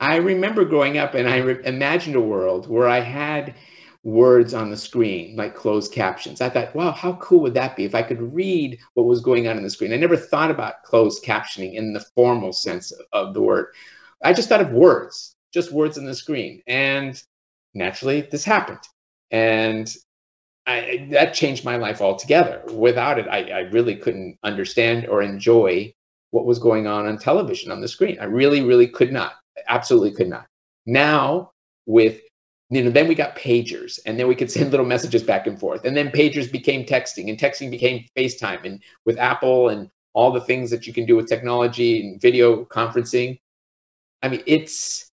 I 0.00 0.16
remember 0.16 0.64
growing 0.64 0.96
up 0.96 1.14
and 1.14 1.28
I 1.28 1.36
re- 1.38 1.64
imagined 1.64 2.16
a 2.16 2.20
world 2.20 2.66
where 2.68 2.88
I 2.88 3.00
had 3.00 3.54
words 4.02 4.54
on 4.54 4.70
the 4.70 4.76
screen, 4.76 5.36
like 5.36 5.54
closed 5.54 5.92
captions. 5.92 6.40
I 6.40 6.48
thought, 6.48 6.74
wow, 6.74 6.92
how 6.92 7.14
cool 7.16 7.40
would 7.40 7.54
that 7.54 7.76
be 7.76 7.84
if 7.84 7.94
I 7.94 8.02
could 8.02 8.34
read 8.34 8.78
what 8.94 9.04
was 9.04 9.20
going 9.20 9.46
on 9.46 9.58
in 9.58 9.62
the 9.62 9.68
screen? 9.68 9.92
I 9.92 9.96
never 9.96 10.16
thought 10.16 10.50
about 10.50 10.84
closed 10.84 11.22
captioning 11.22 11.74
in 11.74 11.92
the 11.92 12.04
formal 12.14 12.54
sense 12.54 12.92
of 13.12 13.34
the 13.34 13.42
word. 13.42 13.66
I 14.24 14.32
just 14.32 14.48
thought 14.48 14.62
of 14.62 14.70
words, 14.72 15.36
just 15.52 15.70
words 15.70 15.98
on 15.98 16.06
the 16.06 16.14
screen. 16.14 16.62
And 16.66 17.22
naturally, 17.74 18.22
this 18.22 18.44
happened. 18.44 18.80
And 19.30 19.94
I, 20.66 21.08
that 21.10 21.34
changed 21.34 21.64
my 21.64 21.76
life 21.76 22.00
altogether. 22.00 22.62
Without 22.72 23.18
it, 23.18 23.28
I, 23.28 23.50
I 23.50 23.60
really 23.70 23.96
couldn't 23.96 24.38
understand 24.42 25.08
or 25.08 25.20
enjoy 25.20 25.92
what 26.30 26.46
was 26.46 26.58
going 26.58 26.86
on 26.86 27.06
on 27.06 27.18
television 27.18 27.70
on 27.70 27.82
the 27.82 27.88
screen. 27.88 28.18
I 28.18 28.24
really, 28.24 28.62
really 28.62 28.86
could 28.86 29.12
not 29.12 29.34
absolutely 29.68 30.12
could 30.12 30.28
not. 30.28 30.46
Now 30.86 31.52
with 31.86 32.20
you 32.72 32.84
know, 32.84 32.90
then 32.90 33.08
we 33.08 33.16
got 33.16 33.36
pagers, 33.36 33.98
and 34.06 34.18
then 34.18 34.28
we 34.28 34.36
could 34.36 34.50
send 34.56 34.70
little 34.70 34.86
messages 34.86 35.22
back 35.22 35.46
and 35.46 35.58
forth, 35.58 35.84
and 35.84 35.96
then 35.96 36.10
pagers 36.10 36.50
became 36.50 36.84
texting, 36.84 37.28
and 37.28 37.38
texting 37.38 37.70
became 37.70 38.06
FaceTime, 38.16 38.64
and 38.64 38.82
with 39.04 39.18
Apple 39.18 39.68
and 39.68 39.90
all 40.12 40.32
the 40.32 40.40
things 40.40 40.70
that 40.70 40.86
you 40.86 40.92
can 40.92 41.06
do 41.06 41.16
with 41.16 41.28
technology 41.28 42.00
and 42.00 42.20
video 42.20 42.64
conferencing. 42.64 43.38
I 44.22 44.28
mean, 44.28 44.42
it's 44.46 45.10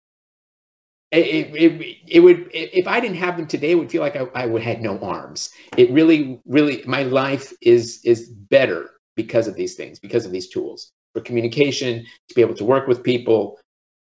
it, 1.12 1.56
it, 1.56 1.98
it 2.08 2.20
would 2.20 2.50
if 2.54 2.88
I 2.88 3.00
didn't 3.00 3.18
have 3.18 3.38
them 3.38 3.48
today, 3.48 3.72
it 3.72 3.76
would 3.76 3.92
feel 3.92 4.02
like 4.02 4.16
I, 4.16 4.28
I 4.36 4.46
would 4.46 4.62
had 4.62 4.82
no 4.82 5.00
arms. 5.00 5.50
It 5.78 5.90
really, 5.92 6.42
really, 6.46 6.84
my 6.86 7.04
life 7.04 7.54
is 7.62 8.02
is 8.04 8.30
better 8.30 8.92
because 9.16 9.48
of 9.48 9.56
these 9.56 9.76
things, 9.76 10.00
because 10.00 10.26
of 10.26 10.32
these 10.32 10.50
tools 10.50 10.92
for 11.14 11.22
communication, 11.22 12.06
to 12.30 12.36
be 12.36 12.42
able 12.42 12.56
to 12.56 12.66
work 12.66 12.88
with 12.88 13.04
people, 13.04 13.58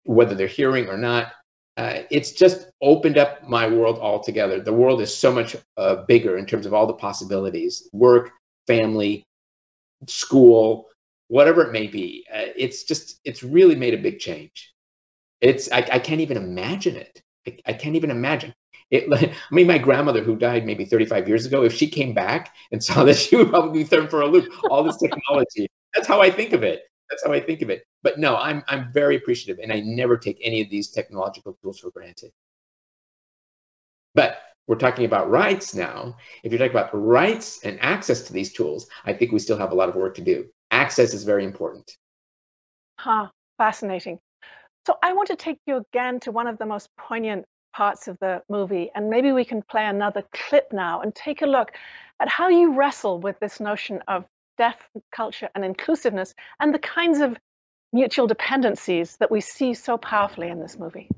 whether 0.09 0.33
they're 0.33 0.47
hearing 0.47 0.87
or 0.87 0.97
not. 0.97 1.31
Uh, 1.77 2.01
it's 2.09 2.31
just 2.31 2.67
opened 2.81 3.17
up 3.17 3.47
my 3.47 3.67
world 3.67 3.99
altogether. 3.99 4.59
The 4.59 4.73
world 4.73 5.01
is 5.01 5.15
so 5.15 5.31
much 5.31 5.55
uh, 5.77 6.03
bigger 6.07 6.37
in 6.37 6.45
terms 6.45 6.65
of 6.65 6.73
all 6.73 6.87
the 6.87 6.93
possibilities 6.93 7.87
work, 7.93 8.31
family, 8.67 9.23
school, 10.07 10.87
whatever 11.27 11.61
it 11.61 11.71
may 11.71 11.87
be. 11.87 12.25
Uh, 12.33 12.51
it's 12.57 12.83
just, 12.83 13.19
it's 13.23 13.43
really 13.43 13.75
made 13.75 13.93
a 13.93 13.97
big 14.01 14.19
change. 14.19 14.73
It's, 15.41 15.71
I, 15.71 15.87
I 15.91 15.99
can't 15.99 16.21
even 16.21 16.37
imagine 16.37 16.95
it. 16.95 17.21
I, 17.47 17.57
I 17.67 17.73
can't 17.73 17.95
even 17.95 18.09
imagine. 18.09 18.53
It, 18.89 19.05
I 19.13 19.53
mean, 19.53 19.67
my 19.67 19.77
grandmother, 19.77 20.23
who 20.23 20.35
died 20.35 20.65
maybe 20.65 20.85
35 20.85 21.27
years 21.27 21.45
ago, 21.45 21.63
if 21.63 21.73
she 21.73 21.87
came 21.87 22.15
back 22.15 22.53
and 22.71 22.83
saw 22.83 23.03
this, 23.05 23.21
she 23.21 23.35
would 23.35 23.49
probably 23.49 23.83
be 23.83 23.87
thrown 23.87 24.09
for 24.09 24.21
a 24.21 24.27
loop. 24.27 24.51
All 24.71 24.83
this 24.83 24.97
technology. 24.97 25.67
That's 25.93 26.07
how 26.07 26.19
I 26.19 26.31
think 26.31 26.53
of 26.53 26.63
it. 26.63 26.88
That's 27.09 27.25
how 27.25 27.33
I 27.33 27.39
think 27.39 27.61
of 27.61 27.69
it. 27.69 27.83
But 28.03 28.19
no, 28.19 28.35
I'm 28.35 28.63
I'm 28.67 28.91
very 28.93 29.15
appreciative, 29.15 29.61
and 29.61 29.73
I 29.73 29.79
never 29.79 30.17
take 30.17 30.39
any 30.43 30.61
of 30.61 30.69
these 30.69 30.89
technological 30.89 31.57
tools 31.61 31.79
for 31.79 31.91
granted. 31.91 32.31
But 34.15 34.37
we're 34.67 34.75
talking 34.75 35.05
about 35.05 35.29
rights 35.29 35.73
now. 35.73 36.17
If 36.43 36.51
you're 36.51 36.59
talking 36.59 36.71
about 36.71 36.91
rights 36.93 37.61
and 37.63 37.79
access 37.81 38.21
to 38.23 38.33
these 38.33 38.53
tools, 38.53 38.87
I 39.03 39.13
think 39.13 39.31
we 39.31 39.39
still 39.39 39.57
have 39.57 39.71
a 39.71 39.75
lot 39.75 39.89
of 39.89 39.95
work 39.95 40.15
to 40.15 40.21
do. 40.21 40.47
Access 40.69 41.13
is 41.13 41.23
very 41.23 41.43
important. 41.43 41.91
Huh, 42.99 43.29
fascinating. 43.57 44.19
So 44.85 44.97
I 45.01 45.13
want 45.13 45.29
to 45.29 45.35
take 45.35 45.57
you 45.65 45.77
again 45.77 46.19
to 46.21 46.31
one 46.31 46.47
of 46.47 46.57
the 46.57 46.65
most 46.65 46.89
poignant 46.97 47.45
parts 47.73 48.07
of 48.07 48.17
the 48.19 48.43
movie, 48.49 48.91
and 48.93 49.09
maybe 49.09 49.31
we 49.31 49.45
can 49.45 49.61
play 49.61 49.85
another 49.85 50.23
clip 50.33 50.71
now 50.71 51.01
and 51.01 51.15
take 51.15 51.41
a 51.41 51.47
look 51.47 51.71
at 52.19 52.27
how 52.27 52.49
you 52.49 52.73
wrestle 52.73 53.19
with 53.19 53.39
this 53.39 53.59
notion 53.59 54.03
of 54.07 54.25
deaf 54.59 54.75
culture 55.11 55.49
and 55.55 55.65
inclusiveness 55.65 56.35
and 56.59 56.73
the 56.73 56.79
kinds 56.79 57.21
of 57.21 57.35
mutual 57.91 58.27
dependencies 58.27 59.17
that 59.17 59.31
we 59.31 59.41
see 59.41 59.73
so 59.73 59.97
powerfully 59.97 60.49
in 60.49 60.59
this 60.59 60.77
movie. 60.77 61.09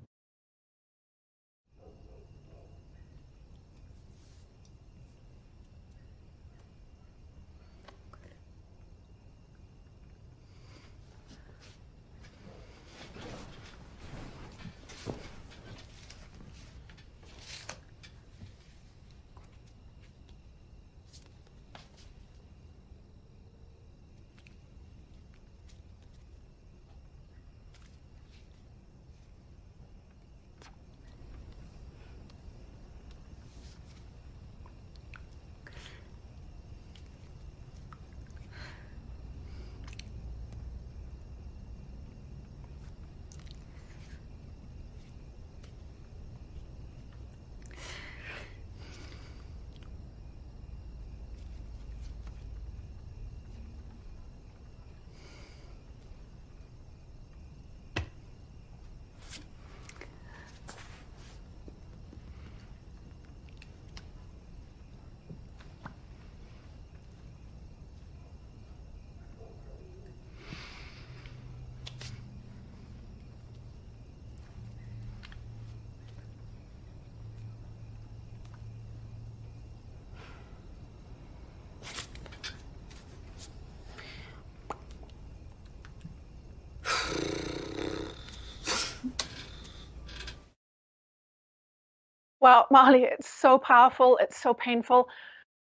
Well, 92.41 92.65
Marlee, 92.73 93.03
it's 93.03 93.29
so 93.29 93.59
powerful, 93.59 94.17
it's 94.17 94.41
so 94.41 94.53
painful. 94.55 95.07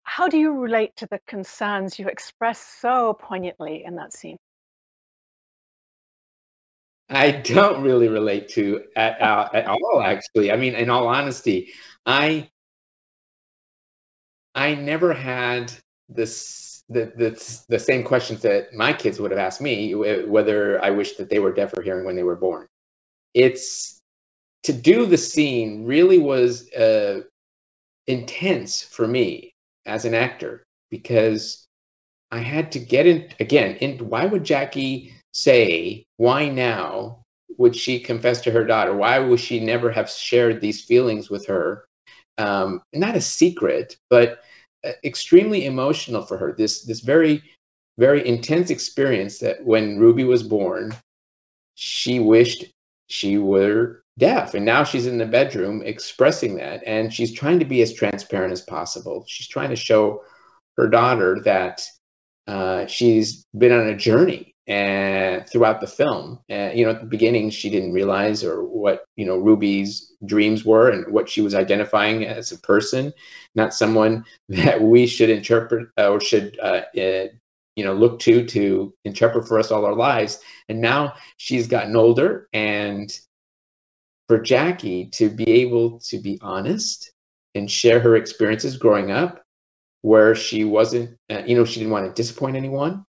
How 0.04 0.28
do 0.28 0.38
you 0.38 0.52
relate 0.52 0.96
to 0.98 1.08
the 1.08 1.20
concerns 1.28 2.00
you 2.00 2.08
express 2.08 2.60
so 2.60 3.14
poignantly 3.14 3.84
in 3.86 3.96
that 3.96 4.14
scene? 4.14 4.38
I 7.08 7.32
don't 7.32 7.84
really 7.84 8.08
relate 8.08 8.50
to 8.50 8.84
at, 8.96 9.22
uh, 9.22 9.48
at 9.54 9.68
all, 9.68 10.02
actually. 10.04 10.52
I 10.52 10.58
mean, 10.58 10.74
in 10.74 10.90
all 10.90 11.08
honesty, 11.08 11.72
I 12.06 12.50
I 14.56 14.74
never 14.74 15.14
had 15.14 15.72
this 16.10 16.84
the, 16.90 17.12
the 17.16 17.64
the 17.70 17.80
same 17.80 18.04
questions 18.04 18.42
that 18.42 18.74
my 18.74 18.94
kids 18.94 19.20
would 19.20 19.32
have 19.32 19.40
asked 19.40 19.62
me 19.62 19.94
whether 19.94 20.84
I 20.84 20.90
wish 20.92 21.18
that 21.18 21.30
they 21.30 21.40
were 21.40 21.54
deaf 21.54 21.78
or 21.78 21.84
hearing 21.84 22.06
when 22.06 22.16
they 22.16 22.24
were 22.24 22.36
born. 22.36 22.68
It's 23.36 23.95
to 24.66 24.74
do 24.74 25.06
the 25.06 25.18
scene 25.18 25.86
really 25.86 26.18
was 26.18 26.72
uh, 26.74 27.22
intense 28.08 28.82
for 28.82 29.08
me 29.08 29.54
as 29.86 30.06
an 30.06 30.14
actor 30.14 30.64
because 30.90 31.66
I 32.32 32.40
had 32.40 32.72
to 32.74 32.80
get 32.80 33.06
in 33.06 33.30
again. 33.40 33.76
In 33.78 34.10
why 34.10 34.26
would 34.26 34.44
Jackie 34.44 35.14
say 35.34 36.06
why 36.18 36.50
now 36.50 37.24
would 37.58 37.76
she 37.76 38.00
confess 38.00 38.42
to 38.42 38.52
her 38.52 38.66
daughter? 38.66 38.96
Why 38.96 39.20
would 39.20 39.40
she 39.40 39.60
never 39.60 39.92
have 39.92 40.10
shared 40.10 40.62
these 40.62 40.84
feelings 40.84 41.30
with 41.30 41.46
her? 41.48 41.86
Um, 42.38 42.82
not 42.94 43.16
a 43.16 43.22
secret, 43.22 43.98
but 44.10 44.42
uh, 44.84 44.92
extremely 45.04 45.66
emotional 45.66 46.26
for 46.26 46.38
her. 46.38 46.54
This 46.58 46.84
this 46.84 47.02
very 47.02 47.44
very 47.98 48.28
intense 48.28 48.72
experience 48.72 49.40
that 49.40 49.64
when 49.64 50.00
Ruby 50.00 50.26
was 50.26 50.44
born, 50.44 50.94
she 51.76 52.20
wished 52.20 52.66
she 53.08 53.38
were 53.38 54.02
deaf. 54.18 54.54
And 54.54 54.66
now 54.66 54.84
she's 54.84 55.08
in 55.08 55.18
the 55.18 55.26
bedroom 55.26 55.82
expressing 55.84 56.56
that. 56.56 56.84
And 56.86 57.14
she's 57.14 57.34
trying 57.34 57.60
to 57.60 57.66
be 57.66 57.82
as 57.82 57.94
transparent 57.94 58.54
as 58.54 58.62
possible. 58.62 59.26
She's 59.28 59.48
trying 59.48 59.70
to 59.70 59.76
show 59.76 60.24
her 60.78 60.88
daughter 60.88 61.40
that 61.46 61.86
uh, 62.48 62.86
she's 62.86 63.46
been 63.58 63.72
on 63.72 63.88
a 63.88 63.96
journey 63.96 64.54
and 64.68 65.48
throughout 65.48 65.80
the 65.80 65.88
film. 65.88 66.40
And 66.50 66.78
you 66.78 66.86
know 66.86 66.92
at 66.92 67.02
the 67.02 67.08
beginning 67.08 67.50
she 67.52 67.70
didn't 67.70 67.94
realize 67.94 68.44
or 68.44 68.64
what 68.64 69.06
you 69.16 69.26
know 69.26 69.38
ruby's 69.38 70.12
dreams 70.26 70.66
were 70.66 70.90
and 70.90 71.14
what 71.14 71.30
she 71.30 71.42
was 71.42 71.54
identifying 71.54 72.26
as 72.26 72.52
a 72.52 72.58
person 72.60 73.14
not 73.56 73.74
someone 73.74 74.26
that 74.50 74.82
we 74.82 75.08
should 75.08 75.30
interpret 75.30 75.90
uh, 75.98 76.10
or 76.10 76.20
should 76.20 76.60
uh, 76.60 76.82
uh, 76.98 77.28
you 77.76 77.84
know 77.84 77.94
look 77.94 78.20
to 78.20 78.46
to 78.46 78.94
interpret 79.04 79.48
for 79.48 79.60
us 79.60 79.72
all 79.72 79.86
our 79.86 79.96
lives. 79.96 80.40
And 80.70 80.82
now 80.82 81.14
she's 81.38 81.68
gotten 81.68 81.96
older 81.96 82.48
and 82.54 83.12
for 84.28 84.40
Jackie 84.40 85.10
to 85.14 85.30
be 85.30 85.50
able 85.62 86.00
to 86.10 86.20
be 86.20 86.40
honest 86.42 87.12
and 87.54 87.70
share 87.70 88.00
her 88.00 88.16
experiences 88.16 88.78
growing 88.78 89.12
up 89.12 89.42
where 90.02 90.36
she 90.36 90.64
wasn't, 90.64 91.18
uh, 91.32 91.44
you 91.46 91.56
know, 91.56 91.66
she 91.66 91.80
didn't 91.80 91.92
want 91.92 92.06
to 92.08 92.22
disappoint 92.22 92.56
anyone. 92.56 93.04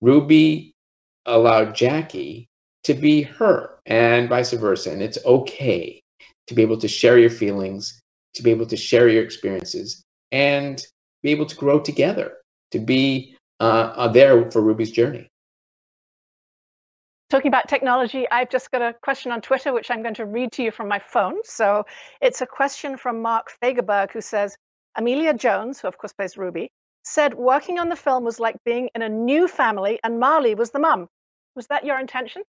Ruby 0.00 0.74
allowed 1.26 1.74
Jackie 1.74 2.48
to 2.84 2.94
be 2.94 3.22
her 3.22 3.78
and 3.86 4.28
vice 4.28 4.52
versa. 4.52 4.92
And 4.92 5.02
it's 5.02 5.18
okay 5.24 6.02
to 6.46 6.54
be 6.54 6.62
able 6.62 6.78
to 6.78 6.88
share 6.88 7.18
your 7.18 7.30
feelings, 7.30 8.00
to 8.34 8.42
be 8.42 8.50
able 8.50 8.66
to 8.66 8.76
share 8.76 9.08
your 9.08 9.22
experiences, 9.22 10.04
and 10.32 10.82
be 11.22 11.30
able 11.30 11.46
to 11.46 11.56
grow 11.56 11.80
together, 11.80 12.34
to 12.72 12.78
be 12.78 13.36
uh, 13.60 13.92
uh 13.96 14.08
there 14.08 14.50
for 14.50 14.60
Ruby's 14.60 14.90
journey. 14.90 15.28
Talking 17.34 17.48
about 17.48 17.66
technology, 17.66 18.30
I've 18.30 18.48
just 18.48 18.70
got 18.70 18.80
a 18.80 18.94
question 19.02 19.32
on 19.32 19.40
Twitter, 19.40 19.72
which 19.72 19.90
I'm 19.90 20.02
going 20.02 20.14
to 20.14 20.24
read 20.24 20.52
to 20.52 20.62
you 20.62 20.70
from 20.70 20.86
my 20.86 21.00
phone. 21.00 21.38
So 21.42 21.84
it's 22.20 22.42
a 22.42 22.46
question 22.46 22.96
from 22.96 23.22
Mark 23.22 23.50
Fagerberg, 23.60 24.12
who 24.12 24.20
says 24.20 24.56
Emilia 24.96 25.34
Jones, 25.34 25.80
who 25.80 25.88
of 25.88 25.98
course 25.98 26.12
plays 26.12 26.36
Ruby, 26.36 26.70
said 27.02 27.34
working 27.34 27.80
on 27.80 27.88
the 27.88 27.96
film 27.96 28.22
was 28.22 28.38
like 28.38 28.54
being 28.64 28.88
in 28.94 29.02
a 29.02 29.08
new 29.08 29.48
family 29.48 29.98
and 30.04 30.22
Marlee 30.22 30.56
was 30.56 30.70
the 30.70 30.78
mum. 30.78 31.08
Was 31.56 31.66
that 31.66 31.84
your 31.84 31.98
intention? 31.98 32.42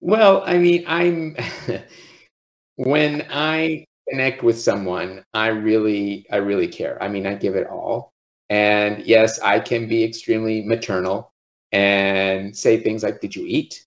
Well, 0.00 0.44
I 0.46 0.56
mean, 0.56 0.84
I'm 0.86 1.36
when 2.76 3.26
I 3.28 3.86
connect 4.08 4.44
with 4.44 4.60
someone, 4.60 5.24
I 5.34 5.48
really 5.48 6.26
I 6.30 6.36
really 6.36 6.68
care. 6.68 6.96
I 7.02 7.08
mean, 7.08 7.26
I 7.26 7.34
give 7.34 7.56
it 7.56 7.66
all. 7.66 8.12
And 8.50 9.04
yes, 9.04 9.40
I 9.40 9.58
can 9.58 9.88
be 9.88 10.04
extremely 10.04 10.62
maternal 10.62 11.29
and 11.72 12.56
say 12.56 12.80
things 12.80 13.02
like, 13.02 13.20
Did 13.20 13.34
you 13.36 13.44
eat? 13.46 13.84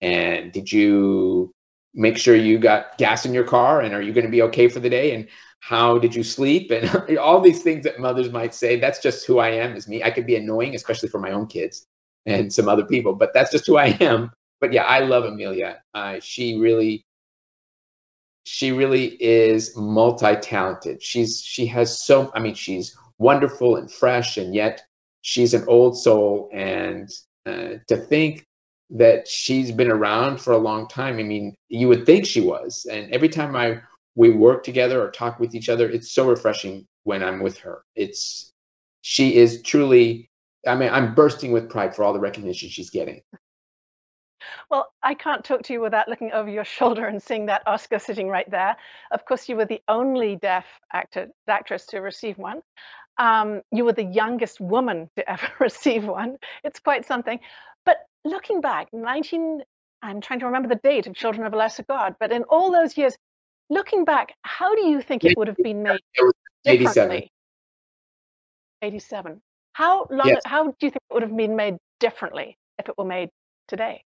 And 0.00 0.52
did 0.52 0.70
you 0.70 1.52
make 1.94 2.18
sure 2.18 2.36
you 2.36 2.58
got 2.58 2.98
gas 2.98 3.24
in 3.24 3.34
your 3.34 3.44
car? 3.44 3.80
And 3.80 3.94
are 3.94 4.02
you 4.02 4.12
going 4.12 4.26
to 4.26 4.30
be 4.30 4.42
okay 4.42 4.68
for 4.68 4.80
the 4.80 4.90
day? 4.90 5.14
And 5.14 5.28
how 5.60 5.98
did 5.98 6.14
you 6.14 6.22
sleep? 6.22 6.70
And 6.72 7.18
all 7.18 7.40
these 7.40 7.62
things 7.62 7.84
that 7.84 7.98
mothers 7.98 8.30
might 8.30 8.54
say. 8.54 8.78
That's 8.78 9.00
just 9.00 9.26
who 9.26 9.38
I 9.38 9.50
am 9.50 9.74
as 9.74 9.88
me. 9.88 10.02
I 10.02 10.10
could 10.10 10.26
be 10.26 10.36
annoying, 10.36 10.74
especially 10.74 11.08
for 11.08 11.18
my 11.18 11.32
own 11.32 11.46
kids 11.46 11.86
and 12.26 12.52
some 12.52 12.68
other 12.68 12.84
people, 12.84 13.14
but 13.14 13.32
that's 13.32 13.52
just 13.52 13.66
who 13.66 13.76
I 13.76 13.86
am. 14.00 14.30
But 14.60 14.72
yeah, 14.72 14.84
I 14.84 15.00
love 15.00 15.24
Emilia. 15.24 15.82
Uh, 15.94 16.18
she 16.20 16.58
really 16.58 17.04
she 18.44 18.70
really 18.72 19.06
is 19.22 19.76
multi-talented. 19.76 21.02
She's 21.02 21.40
she 21.40 21.66
has 21.66 22.00
so 22.00 22.30
I 22.34 22.40
mean 22.40 22.54
she's 22.54 22.96
wonderful 23.18 23.76
and 23.76 23.90
fresh 23.90 24.36
and 24.36 24.54
yet 24.54 24.82
she's 25.22 25.54
an 25.54 25.64
old 25.68 25.98
soul 25.98 26.50
and 26.52 27.08
uh, 27.46 27.78
to 27.88 27.96
think 27.96 28.44
that 28.90 29.26
she's 29.26 29.72
been 29.72 29.90
around 29.90 30.40
for 30.40 30.52
a 30.52 30.58
long 30.58 30.86
time 30.88 31.18
i 31.18 31.22
mean 31.22 31.54
you 31.68 31.88
would 31.88 32.06
think 32.06 32.24
she 32.24 32.40
was 32.40 32.86
and 32.90 33.12
every 33.12 33.28
time 33.28 33.56
i 33.56 33.80
we 34.14 34.30
work 34.30 34.62
together 34.62 35.02
or 35.02 35.10
talk 35.10 35.40
with 35.40 35.54
each 35.54 35.68
other 35.68 35.88
it's 35.88 36.12
so 36.12 36.28
refreshing 36.28 36.86
when 37.04 37.22
i'm 37.22 37.42
with 37.42 37.58
her 37.58 37.82
it's 37.96 38.52
she 39.02 39.36
is 39.36 39.62
truly 39.62 40.30
i 40.66 40.74
mean 40.74 40.88
i'm 40.90 41.14
bursting 41.14 41.50
with 41.50 41.68
pride 41.68 41.96
for 41.96 42.04
all 42.04 42.12
the 42.12 42.20
recognition 42.20 42.68
she's 42.68 42.90
getting 42.90 43.20
well, 44.70 44.92
I 45.02 45.14
can't 45.14 45.44
talk 45.44 45.62
to 45.64 45.72
you 45.72 45.80
without 45.80 46.08
looking 46.08 46.32
over 46.32 46.48
your 46.48 46.64
shoulder 46.64 47.06
and 47.06 47.22
seeing 47.22 47.46
that 47.46 47.62
Oscar 47.66 47.98
sitting 47.98 48.28
right 48.28 48.48
there. 48.50 48.76
Of 49.10 49.24
course, 49.24 49.48
you 49.48 49.56
were 49.56 49.64
the 49.64 49.82
only 49.88 50.36
deaf 50.36 50.66
actor, 50.92 51.28
actress 51.48 51.86
to 51.86 51.98
receive 51.98 52.38
one. 52.38 52.62
Um, 53.18 53.62
you 53.72 53.84
were 53.84 53.92
the 53.92 54.04
youngest 54.04 54.60
woman 54.60 55.08
to 55.16 55.30
ever 55.30 55.48
receive 55.60 56.04
one. 56.04 56.36
It's 56.64 56.80
quite 56.80 57.06
something. 57.06 57.40
But 57.84 57.98
looking 58.24 58.60
back, 58.60 58.88
19, 58.92 59.62
I'm 60.02 60.20
trying 60.20 60.40
to 60.40 60.46
remember 60.46 60.68
the 60.68 60.80
date 60.82 61.06
of 61.06 61.14
Children 61.14 61.46
of 61.46 61.52
a 61.52 61.56
Lesser 61.56 61.84
God, 61.84 62.16
but 62.20 62.32
in 62.32 62.42
all 62.44 62.70
those 62.70 62.96
years, 62.96 63.16
looking 63.70 64.04
back, 64.04 64.34
how 64.42 64.74
do 64.74 64.82
you 64.82 65.00
think 65.00 65.24
it 65.24 65.36
would 65.36 65.48
have 65.48 65.56
been 65.56 65.82
made 65.82 66.00
differently? 66.64 67.30
87. 68.82 69.40
How 69.72 70.06
long? 70.10 70.28
Yes. 70.28 70.42
How 70.44 70.64
do 70.64 70.74
you 70.80 70.90
think 70.90 71.02
it 71.10 71.14
would 71.14 71.22
have 71.22 71.36
been 71.36 71.56
made 71.56 71.76
differently 72.00 72.58
if 72.78 72.88
it 72.88 72.94
were 72.98 73.04
made 73.04 73.30
today? 73.68 74.04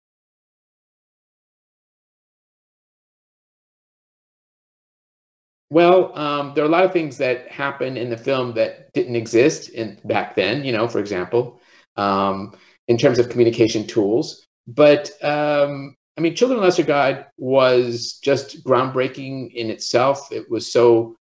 Well, 5.75 6.17
um, 6.17 6.53
there 6.55 6.63
are 6.63 6.67
a 6.67 6.71
lot 6.71 6.85
of 6.85 6.93
things 6.93 7.17
that 7.17 7.49
happen 7.49 7.97
in 7.97 8.09
the 8.09 8.15
film 8.15 8.53
that 8.53 8.93
didn't 8.93 9.17
exist 9.17 9.67
in 9.67 9.99
back 10.05 10.33
then. 10.33 10.63
You 10.63 10.71
know, 10.71 10.87
for 10.87 10.99
example, 10.99 11.59
um, 11.97 12.55
in 12.87 12.97
terms 12.97 13.19
of 13.19 13.27
communication 13.27 13.85
tools. 13.85 14.47
But 14.67 15.11
um, 15.21 15.97
I 16.17 16.21
mean, 16.21 16.33
Children 16.33 16.59
of 16.59 16.63
Lesser 16.63 16.83
God 16.83 17.25
was 17.37 18.19
just 18.23 18.63
groundbreaking 18.63 19.53
in 19.53 19.69
itself. 19.69 20.31
It 20.31 20.49
was 20.49 20.71
so. 20.71 21.17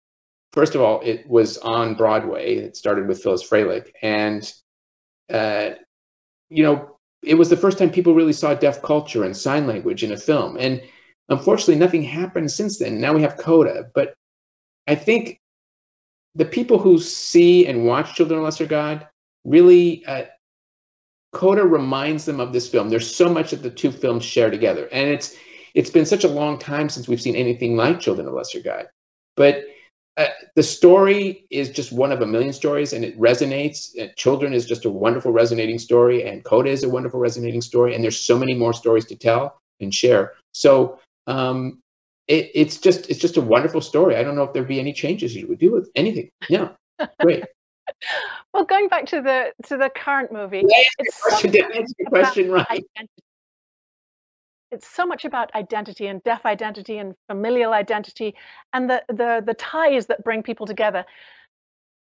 First 0.52 0.76
of 0.76 0.82
all, 0.82 1.00
it 1.00 1.26
was 1.30 1.58
on 1.60 1.96
Broadway. 1.96 2.56
It 2.56 2.76
started 2.76 3.08
with 3.08 3.24
Phyllis 3.24 3.48
Frelich, 3.48 3.90
and 4.02 4.54
uh, 5.30 5.76
you 6.50 6.64
know, 6.64 6.98
it 7.24 7.36
was 7.36 7.50
the 7.50 7.56
first 7.56 7.78
time 7.78 7.90
people 7.90 8.16
really 8.16 8.34
saw 8.34 8.54
deaf 8.54 8.82
culture 8.82 9.24
and 9.24 9.38
sign 9.38 9.66
language 9.66 10.04
in 10.04 10.12
a 10.12 10.18
film. 10.18 10.58
And 10.58 10.82
unfortunately, 11.30 11.78
nothing 11.78 12.04
happened 12.04 12.52
since 12.52 12.80
then. 12.80 13.00
Now 13.00 13.14
we 13.14 13.22
have 13.22 13.38
Coda, 13.38 13.86
but 13.96 14.14
I 14.88 14.96
think 14.96 15.40
the 16.36 16.46
people 16.46 16.80
who 16.80 16.98
see 16.98 17.68
and 17.68 17.86
watch 17.86 18.16
Children 18.16 18.40
of 18.40 18.46
Lesser 18.46 18.66
God 18.66 19.08
really, 19.44 20.06
uh, 20.06 20.24
Coda 21.34 21.66
reminds 21.66 22.26
them 22.26 22.40
of 22.40 22.54
this 22.54 22.68
film. 22.68 22.90
There's 22.90 23.14
so 23.14 23.32
much 23.34 23.52
that 23.52 23.64
the 23.64 23.70
two 23.70 23.92
films 23.92 24.24
share 24.26 24.50
together, 24.50 24.88
and 24.92 25.10
it's 25.10 25.36
it's 25.74 25.90
been 25.90 26.06
such 26.06 26.26
a 26.26 26.28
long 26.30 26.60
time 26.60 26.90
since 26.90 27.08
we've 27.08 27.22
seen 27.22 27.36
anything 27.36 27.78
like 27.78 28.02
Children 28.02 28.28
of 28.28 28.34
Lesser 28.34 28.60
God. 28.60 28.88
But 29.38 29.64
uh, 30.18 30.28
the 30.56 30.64
story 30.64 31.46
is 31.50 31.70
just 31.70 31.94
one 31.94 32.12
of 32.12 32.22
a 32.22 32.26
million 32.26 32.52
stories, 32.52 32.92
and 32.92 33.06
it 33.06 33.18
resonates. 33.18 33.98
Uh, 33.98 34.12
Children 34.18 34.54
is 34.54 34.66
just 34.66 34.84
a 34.84 34.90
wonderful 34.90 35.32
resonating 35.32 35.80
story, 35.80 36.28
and 36.28 36.44
Coda 36.44 36.70
is 36.70 36.84
a 36.84 36.90
wonderful 36.90 37.20
resonating 37.20 37.62
story, 37.62 37.96
and 37.96 38.04
there's 38.04 38.20
so 38.20 38.38
many 38.38 38.54
more 38.54 38.74
stories 38.74 39.06
to 39.06 39.16
tell 39.16 39.58
and 39.80 39.94
share. 39.96 40.34
So 40.54 41.00
um, 41.28 41.80
it, 42.28 42.52
it's 42.54 42.78
just 42.78 43.10
it's 43.10 43.20
just 43.20 43.38
a 43.38 43.42
wonderful 43.42 43.82
story. 43.82 44.16
I 44.16 44.24
don't 44.24 44.36
know 44.36 44.44
if 44.44 44.54
there'd 44.54 44.68
be 44.68 44.80
any 44.80 44.94
changes 44.94 45.36
you 45.36 45.48
would 45.48 45.60
do 45.60 45.72
with 45.72 45.90
anything. 45.96 46.30
Yeah, 46.50 46.70
great. 47.20 47.44
well, 48.54 48.66
going 48.66 48.88
back 48.88 49.06
to 49.08 49.22
the 49.22 49.54
to 49.68 49.78
the 49.78 49.90
current 49.90 50.32
movie, 50.32 50.64
yeah, 50.68 50.84
it's 51.00 51.22
question, 51.22 51.56
answer 51.56 51.94
your 52.00 52.10
question 52.10 52.52
right. 52.52 52.68
Identity. 52.70 53.24
it's 54.72 54.88
so 54.88 55.06
much 55.06 55.26
about 55.26 55.54
identity 55.56 56.08
and 56.08 56.24
deaf 56.24 56.46
identity 56.46 56.98
and 56.98 57.16
familial 57.28 57.74
identity 57.74 58.36
and 58.74 58.90
the, 58.90 59.04
the, 59.10 59.44
the 59.46 59.54
ties 59.56 60.08
that 60.08 60.24
bring 60.24 60.44
people 60.44 60.66
together. 60.66 61.06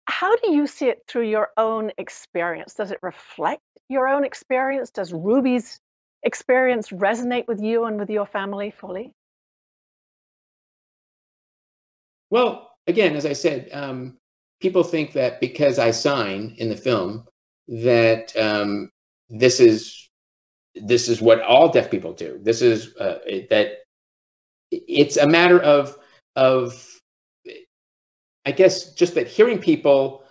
How 0.08 0.34
do 0.36 0.52
you 0.52 0.66
see 0.66 0.86
it 0.86 1.02
through 1.08 1.28
your 1.28 1.50
own 1.56 1.90
experience? 1.98 2.74
Does 2.74 2.92
it 2.92 2.98
reflect 3.02 3.62
your 3.88 4.08
own 4.08 4.24
experience? 4.24 4.90
Does 4.90 5.12
Ruby's 5.12 5.80
experience 6.22 6.88
resonate 6.88 7.46
with 7.48 7.60
you 7.60 7.84
and 7.84 7.98
with 7.98 8.08
your 8.08 8.26
family 8.26 8.70
fully? 8.70 9.12
Well, 12.30 12.70
again, 12.86 13.16
as 13.16 13.26
I 13.26 13.32
said, 13.32 13.70
um, 13.72 14.18
people 14.60 14.82
think 14.82 15.12
that 15.12 15.40
because 15.40 15.78
I 15.78 15.90
sign 15.90 16.54
in 16.58 16.68
the 16.68 16.76
film, 16.76 17.24
that 17.68 18.36
um, 18.36 18.90
this 19.28 19.60
is 19.60 20.08
this 20.74 21.08
is 21.08 21.20
what 21.22 21.40
all 21.40 21.70
deaf 21.70 21.90
people 21.90 22.12
do. 22.12 22.38
This 22.42 22.62
is 22.62 22.94
uh, 22.96 23.18
that 23.50 23.78
it's 24.70 25.16
a 25.16 25.26
matter 25.26 25.60
of 25.60 25.96
of 26.34 26.86
I 28.44 28.52
guess 28.52 28.92
just 28.94 29.14
that 29.14 29.26
hearing 29.26 29.58
people 29.58 30.24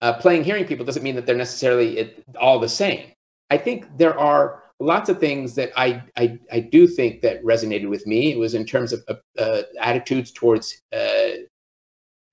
uh, 0.00 0.14
playing 0.14 0.44
hearing 0.44 0.64
people 0.64 0.84
doesn't 0.84 1.02
mean 1.02 1.16
that 1.16 1.26
they're 1.26 1.36
necessarily 1.36 2.14
all 2.40 2.58
the 2.58 2.68
same. 2.68 3.12
I 3.50 3.58
think 3.58 3.96
there 3.96 4.18
are 4.18 4.61
lots 4.82 5.08
of 5.08 5.18
things 5.18 5.54
that 5.54 5.70
I 5.76 6.02
I, 6.16 6.38
I 6.50 6.60
do 6.60 6.86
think 6.86 7.22
that 7.22 7.42
resonated 7.44 7.88
with 7.88 8.06
me. 8.06 8.32
It 8.32 8.38
was 8.38 8.54
in 8.54 8.66
terms 8.66 8.92
of 8.92 9.02
uh, 9.38 9.62
attitudes 9.80 10.32
towards 10.32 10.80
uh, 10.94 11.30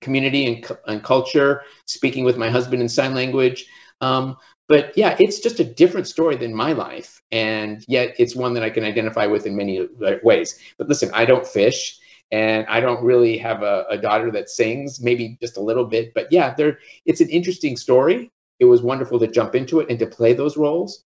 community 0.00 0.46
and, 0.46 0.78
and 0.86 1.02
culture, 1.02 1.62
speaking 1.86 2.24
with 2.24 2.36
my 2.36 2.50
husband 2.50 2.82
in 2.82 2.88
sign 2.88 3.14
language. 3.14 3.66
Um, 4.00 4.36
but 4.68 4.96
yeah, 4.96 5.16
it's 5.18 5.40
just 5.40 5.60
a 5.60 5.64
different 5.64 6.06
story 6.06 6.36
than 6.36 6.54
my 6.54 6.72
life. 6.72 7.20
And 7.32 7.84
yet 7.88 8.14
it's 8.18 8.36
one 8.36 8.54
that 8.54 8.62
I 8.62 8.70
can 8.70 8.84
identify 8.84 9.26
with 9.26 9.46
in 9.46 9.56
many 9.56 9.86
ways. 10.22 10.58
But 10.78 10.88
listen, 10.88 11.10
I 11.12 11.24
don't 11.24 11.46
fish 11.46 11.98
and 12.30 12.66
I 12.68 12.80
don't 12.80 13.04
really 13.04 13.36
have 13.38 13.62
a, 13.62 13.84
a 13.90 13.98
daughter 13.98 14.30
that 14.30 14.48
sings, 14.48 15.00
maybe 15.00 15.36
just 15.40 15.56
a 15.56 15.60
little 15.60 15.84
bit. 15.84 16.14
But 16.14 16.30
yeah, 16.30 16.54
there, 16.54 16.78
it's 17.04 17.20
an 17.20 17.28
interesting 17.28 17.76
story. 17.76 18.30
It 18.60 18.66
was 18.66 18.80
wonderful 18.82 19.18
to 19.18 19.26
jump 19.26 19.54
into 19.54 19.80
it 19.80 19.90
and 19.90 19.98
to 19.98 20.06
play 20.06 20.34
those 20.34 20.56
roles 20.56 21.04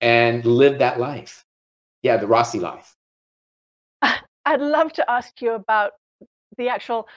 and 0.00 0.44
live 0.44 0.78
that 0.78 0.98
life. 0.98 1.44
Yeah, 2.02 2.16
the 2.16 2.26
Rossi 2.26 2.60
life. 2.60 2.94
I'd 4.02 4.60
love 4.60 4.92
to 4.94 5.10
ask 5.10 5.40
you 5.42 5.52
about 5.52 5.92
the 6.56 6.68
actual 6.68 7.08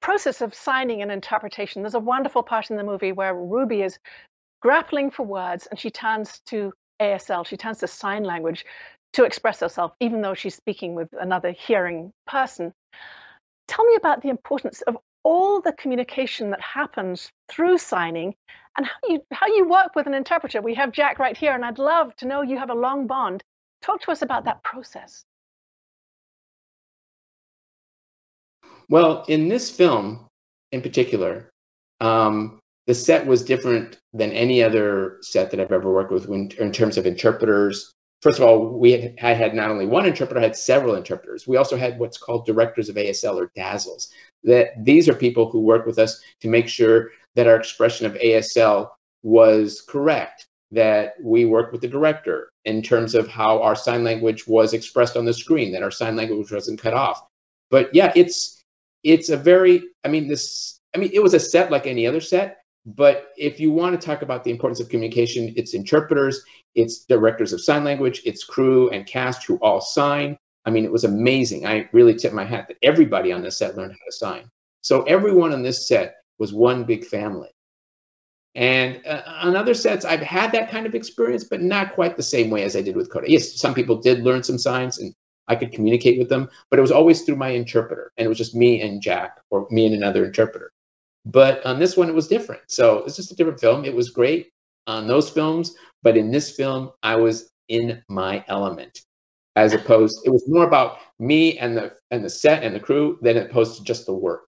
process 0.00 0.40
of 0.40 0.54
signing 0.54 1.02
an 1.02 1.10
interpretation. 1.10 1.82
There's 1.82 1.94
a 1.94 2.00
wonderful 2.00 2.42
part 2.42 2.70
in 2.70 2.76
the 2.76 2.84
movie 2.84 3.12
where 3.12 3.34
Ruby 3.34 3.82
is 3.82 3.98
grappling 4.60 5.10
for 5.10 5.24
words 5.24 5.66
and 5.66 5.78
she 5.78 5.90
turns 5.90 6.40
to 6.46 6.72
ASL, 7.00 7.46
she 7.46 7.56
turns 7.56 7.78
to 7.78 7.86
sign 7.86 8.24
language 8.24 8.64
to 9.14 9.24
express 9.24 9.60
herself, 9.60 9.92
even 10.00 10.20
though 10.20 10.34
she's 10.34 10.54
speaking 10.54 10.94
with 10.94 11.08
another 11.18 11.52
hearing 11.52 12.12
person. 12.26 12.72
Tell 13.68 13.84
me 13.84 13.96
about 13.96 14.22
the 14.22 14.28
importance 14.28 14.82
of 14.82 14.96
all 15.26 15.60
the 15.60 15.72
communication 15.72 16.50
that 16.50 16.60
happens 16.60 17.32
through 17.48 17.76
signing 17.78 18.32
and 18.76 18.86
how 18.86 19.08
you 19.08 19.20
how 19.32 19.48
you 19.48 19.68
work 19.68 19.96
with 19.96 20.06
an 20.06 20.14
interpreter. 20.14 20.62
We 20.62 20.74
have 20.74 20.92
Jack 20.92 21.18
right 21.18 21.36
here, 21.36 21.52
and 21.52 21.64
I'd 21.64 21.80
love 21.80 22.14
to 22.18 22.26
know 22.28 22.42
you 22.42 22.56
have 22.56 22.70
a 22.70 22.74
long 22.74 23.08
bond. 23.08 23.42
Talk 23.82 24.00
to 24.02 24.12
us 24.12 24.22
about 24.22 24.44
that 24.44 24.62
process. 24.62 25.24
Well, 28.88 29.24
in 29.26 29.48
this 29.48 29.68
film 29.68 30.28
in 30.70 30.80
particular, 30.80 31.50
um, 32.00 32.60
the 32.86 32.94
set 32.94 33.26
was 33.26 33.42
different 33.42 33.98
than 34.12 34.30
any 34.30 34.62
other 34.62 35.18
set 35.22 35.50
that 35.50 35.58
I've 35.58 35.72
ever 35.72 35.92
worked 35.92 36.12
with 36.12 36.28
in, 36.28 36.52
in 36.60 36.70
terms 36.70 36.98
of 36.98 37.04
interpreters. 37.04 37.92
First 38.22 38.38
of 38.38 38.44
all, 38.44 38.78
we 38.78 38.92
had, 38.92 39.18
I 39.20 39.34
had 39.34 39.54
not 39.54 39.70
only 39.70 39.86
one 39.86 40.06
interpreter, 40.06 40.38
I 40.38 40.44
had 40.44 40.56
several 40.56 40.94
interpreters. 40.94 41.48
We 41.48 41.56
also 41.56 41.76
had 41.76 41.98
what's 41.98 42.16
called 42.16 42.46
directors 42.46 42.88
of 42.88 42.94
ASL 42.94 43.36
or 43.36 43.50
DASLs. 43.56 44.08
That 44.46 44.82
these 44.82 45.08
are 45.08 45.14
people 45.14 45.50
who 45.50 45.60
work 45.60 45.86
with 45.86 45.98
us 45.98 46.22
to 46.40 46.48
make 46.48 46.68
sure 46.68 47.10
that 47.34 47.46
our 47.46 47.56
expression 47.56 48.06
of 48.06 48.14
ASL 48.14 48.88
was 49.22 49.82
correct, 49.82 50.46
that 50.70 51.14
we 51.22 51.44
worked 51.44 51.72
with 51.72 51.82
the 51.82 51.88
director 51.88 52.48
in 52.64 52.82
terms 52.82 53.14
of 53.14 53.28
how 53.28 53.62
our 53.62 53.76
sign 53.76 54.02
language 54.02 54.46
was 54.46 54.72
expressed 54.72 55.16
on 55.16 55.24
the 55.24 55.34
screen, 55.34 55.72
that 55.72 55.82
our 55.82 55.90
sign 55.90 56.16
language 56.16 56.50
wasn't 56.50 56.80
cut 56.80 56.94
off. 56.94 57.22
But 57.70 57.94
yeah, 57.94 58.12
it's 58.16 58.62
it's 59.06 59.28
a 59.28 59.36
very, 59.36 59.82
I 60.04 60.08
mean, 60.08 60.26
this, 60.26 60.80
I 60.94 60.98
mean, 60.98 61.10
it 61.12 61.22
was 61.22 61.34
a 61.34 61.40
set 61.40 61.70
like 61.70 61.86
any 61.86 62.06
other 62.06 62.20
set, 62.20 62.58
but 62.84 63.28
if 63.36 63.60
you 63.60 63.70
want 63.70 64.00
to 64.00 64.04
talk 64.04 64.22
about 64.22 64.42
the 64.42 64.50
importance 64.50 64.80
of 64.80 64.88
communication, 64.88 65.52
it's 65.56 65.74
interpreters, 65.74 66.42
it's 66.74 67.04
directors 67.04 67.52
of 67.52 67.60
sign 67.60 67.84
language, 67.84 68.22
it's 68.24 68.44
crew 68.44 68.90
and 68.90 69.06
cast 69.06 69.44
who 69.44 69.56
all 69.56 69.80
sign. 69.80 70.36
I 70.66 70.70
mean, 70.70 70.84
it 70.84 70.92
was 70.92 71.04
amazing. 71.04 71.66
I 71.66 71.88
really 71.92 72.14
tip 72.14 72.32
my 72.32 72.44
hat 72.44 72.66
that 72.68 72.76
everybody 72.82 73.32
on 73.32 73.42
this 73.42 73.58
set 73.58 73.76
learned 73.76 73.92
how 73.92 74.04
to 74.04 74.12
sign. 74.12 74.50
So 74.82 75.02
everyone 75.04 75.52
on 75.52 75.62
this 75.62 75.88
set 75.88 76.16
was 76.38 76.52
one 76.52 76.84
big 76.84 77.04
family. 77.04 77.48
And 78.56 79.00
uh, 79.06 79.22
on 79.26 79.54
other 79.54 79.74
sets, 79.74 80.04
I've 80.04 80.20
had 80.20 80.50
that 80.52 80.70
kind 80.70 80.86
of 80.86 80.94
experience, 80.94 81.44
but 81.44 81.62
not 81.62 81.94
quite 81.94 82.16
the 82.16 82.22
same 82.22 82.50
way 82.50 82.62
as 82.62 82.74
I 82.74 82.82
did 82.82 82.96
with 82.96 83.10
Coda. 83.10 83.30
Yes, 83.30 83.60
some 83.60 83.74
people 83.74 83.96
did 83.96 84.22
learn 84.22 84.42
some 84.42 84.58
signs, 84.58 84.98
and 84.98 85.14
I 85.46 85.56
could 85.56 85.72
communicate 85.72 86.18
with 86.18 86.28
them, 86.28 86.48
but 86.70 86.78
it 86.78 86.82
was 86.82 86.90
always 86.90 87.22
through 87.22 87.36
my 87.36 87.50
interpreter. 87.50 88.12
And 88.16 88.24
it 88.24 88.28
was 88.28 88.38
just 88.38 88.54
me 88.54 88.80
and 88.80 89.02
Jack 89.02 89.38
or 89.50 89.66
me 89.70 89.86
and 89.86 89.94
another 89.94 90.24
interpreter. 90.24 90.72
But 91.26 91.64
on 91.66 91.78
this 91.78 91.96
one, 91.96 92.08
it 92.08 92.14
was 92.14 92.28
different. 92.28 92.62
So 92.68 93.04
it's 93.04 93.16
just 93.16 93.30
a 93.30 93.36
different 93.36 93.60
film. 93.60 93.84
It 93.84 93.94
was 93.94 94.10
great 94.10 94.50
on 94.86 95.06
those 95.06 95.28
films, 95.28 95.74
but 96.02 96.16
in 96.16 96.30
this 96.30 96.56
film, 96.56 96.92
I 97.02 97.16
was 97.16 97.50
in 97.68 98.02
my 98.08 98.44
element. 98.48 99.00
As 99.56 99.72
opposed, 99.72 100.26
it 100.26 100.30
was 100.30 100.44
more 100.46 100.64
about 100.64 100.98
me 101.18 101.58
and 101.58 101.76
the 101.76 101.94
and 102.10 102.22
the 102.24 102.30
set 102.30 102.62
and 102.62 102.74
the 102.74 102.80
crew 102.80 103.18
than 103.22 103.36
it 103.36 103.50
opposed 103.50 103.78
to 103.78 103.84
just 103.84 104.06
the 104.06 104.12
work. 104.12 104.42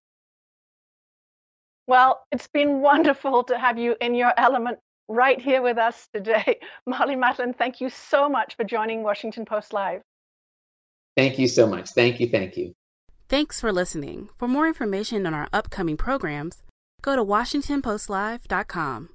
Well, 1.87 2.21
it's 2.31 2.49
been 2.49 2.81
wonderful 2.81 3.45
to 3.45 3.59
have 3.59 3.79
you 3.79 3.97
in 4.03 4.15
your 4.15 4.35
element 4.37 4.79
right 5.09 5.41
here 5.41 5.63
with 5.63 5.79
us 5.79 6.07
today. 6.13 6.61
Marlee 6.89 7.17
Matlin, 7.17 7.57
thank 7.57 7.81
you 7.81 7.89
so 7.89 8.29
much 8.29 8.55
for 8.57 8.65
joining 8.65 9.03
Washington 9.03 9.47
Post 9.47 9.73
Live. 9.73 10.03
Thank 11.17 11.39
you 11.39 11.49
so 11.49 11.67
much. 11.67 11.91
Thank 11.91 12.21
you. 12.21 12.29
Thank 12.29 12.57
you. 12.57 12.75
Thanks 13.29 13.61
for 13.61 13.73
listening. 13.73 14.29
For 14.39 14.47
more 14.47 14.69
information 14.69 15.27
on 15.27 15.35
our 15.35 15.49
upcoming 15.53 15.97
programs, 15.97 16.63
go 17.03 17.17
to 17.17 17.25
WashingtonPostLive.com. 17.25 19.09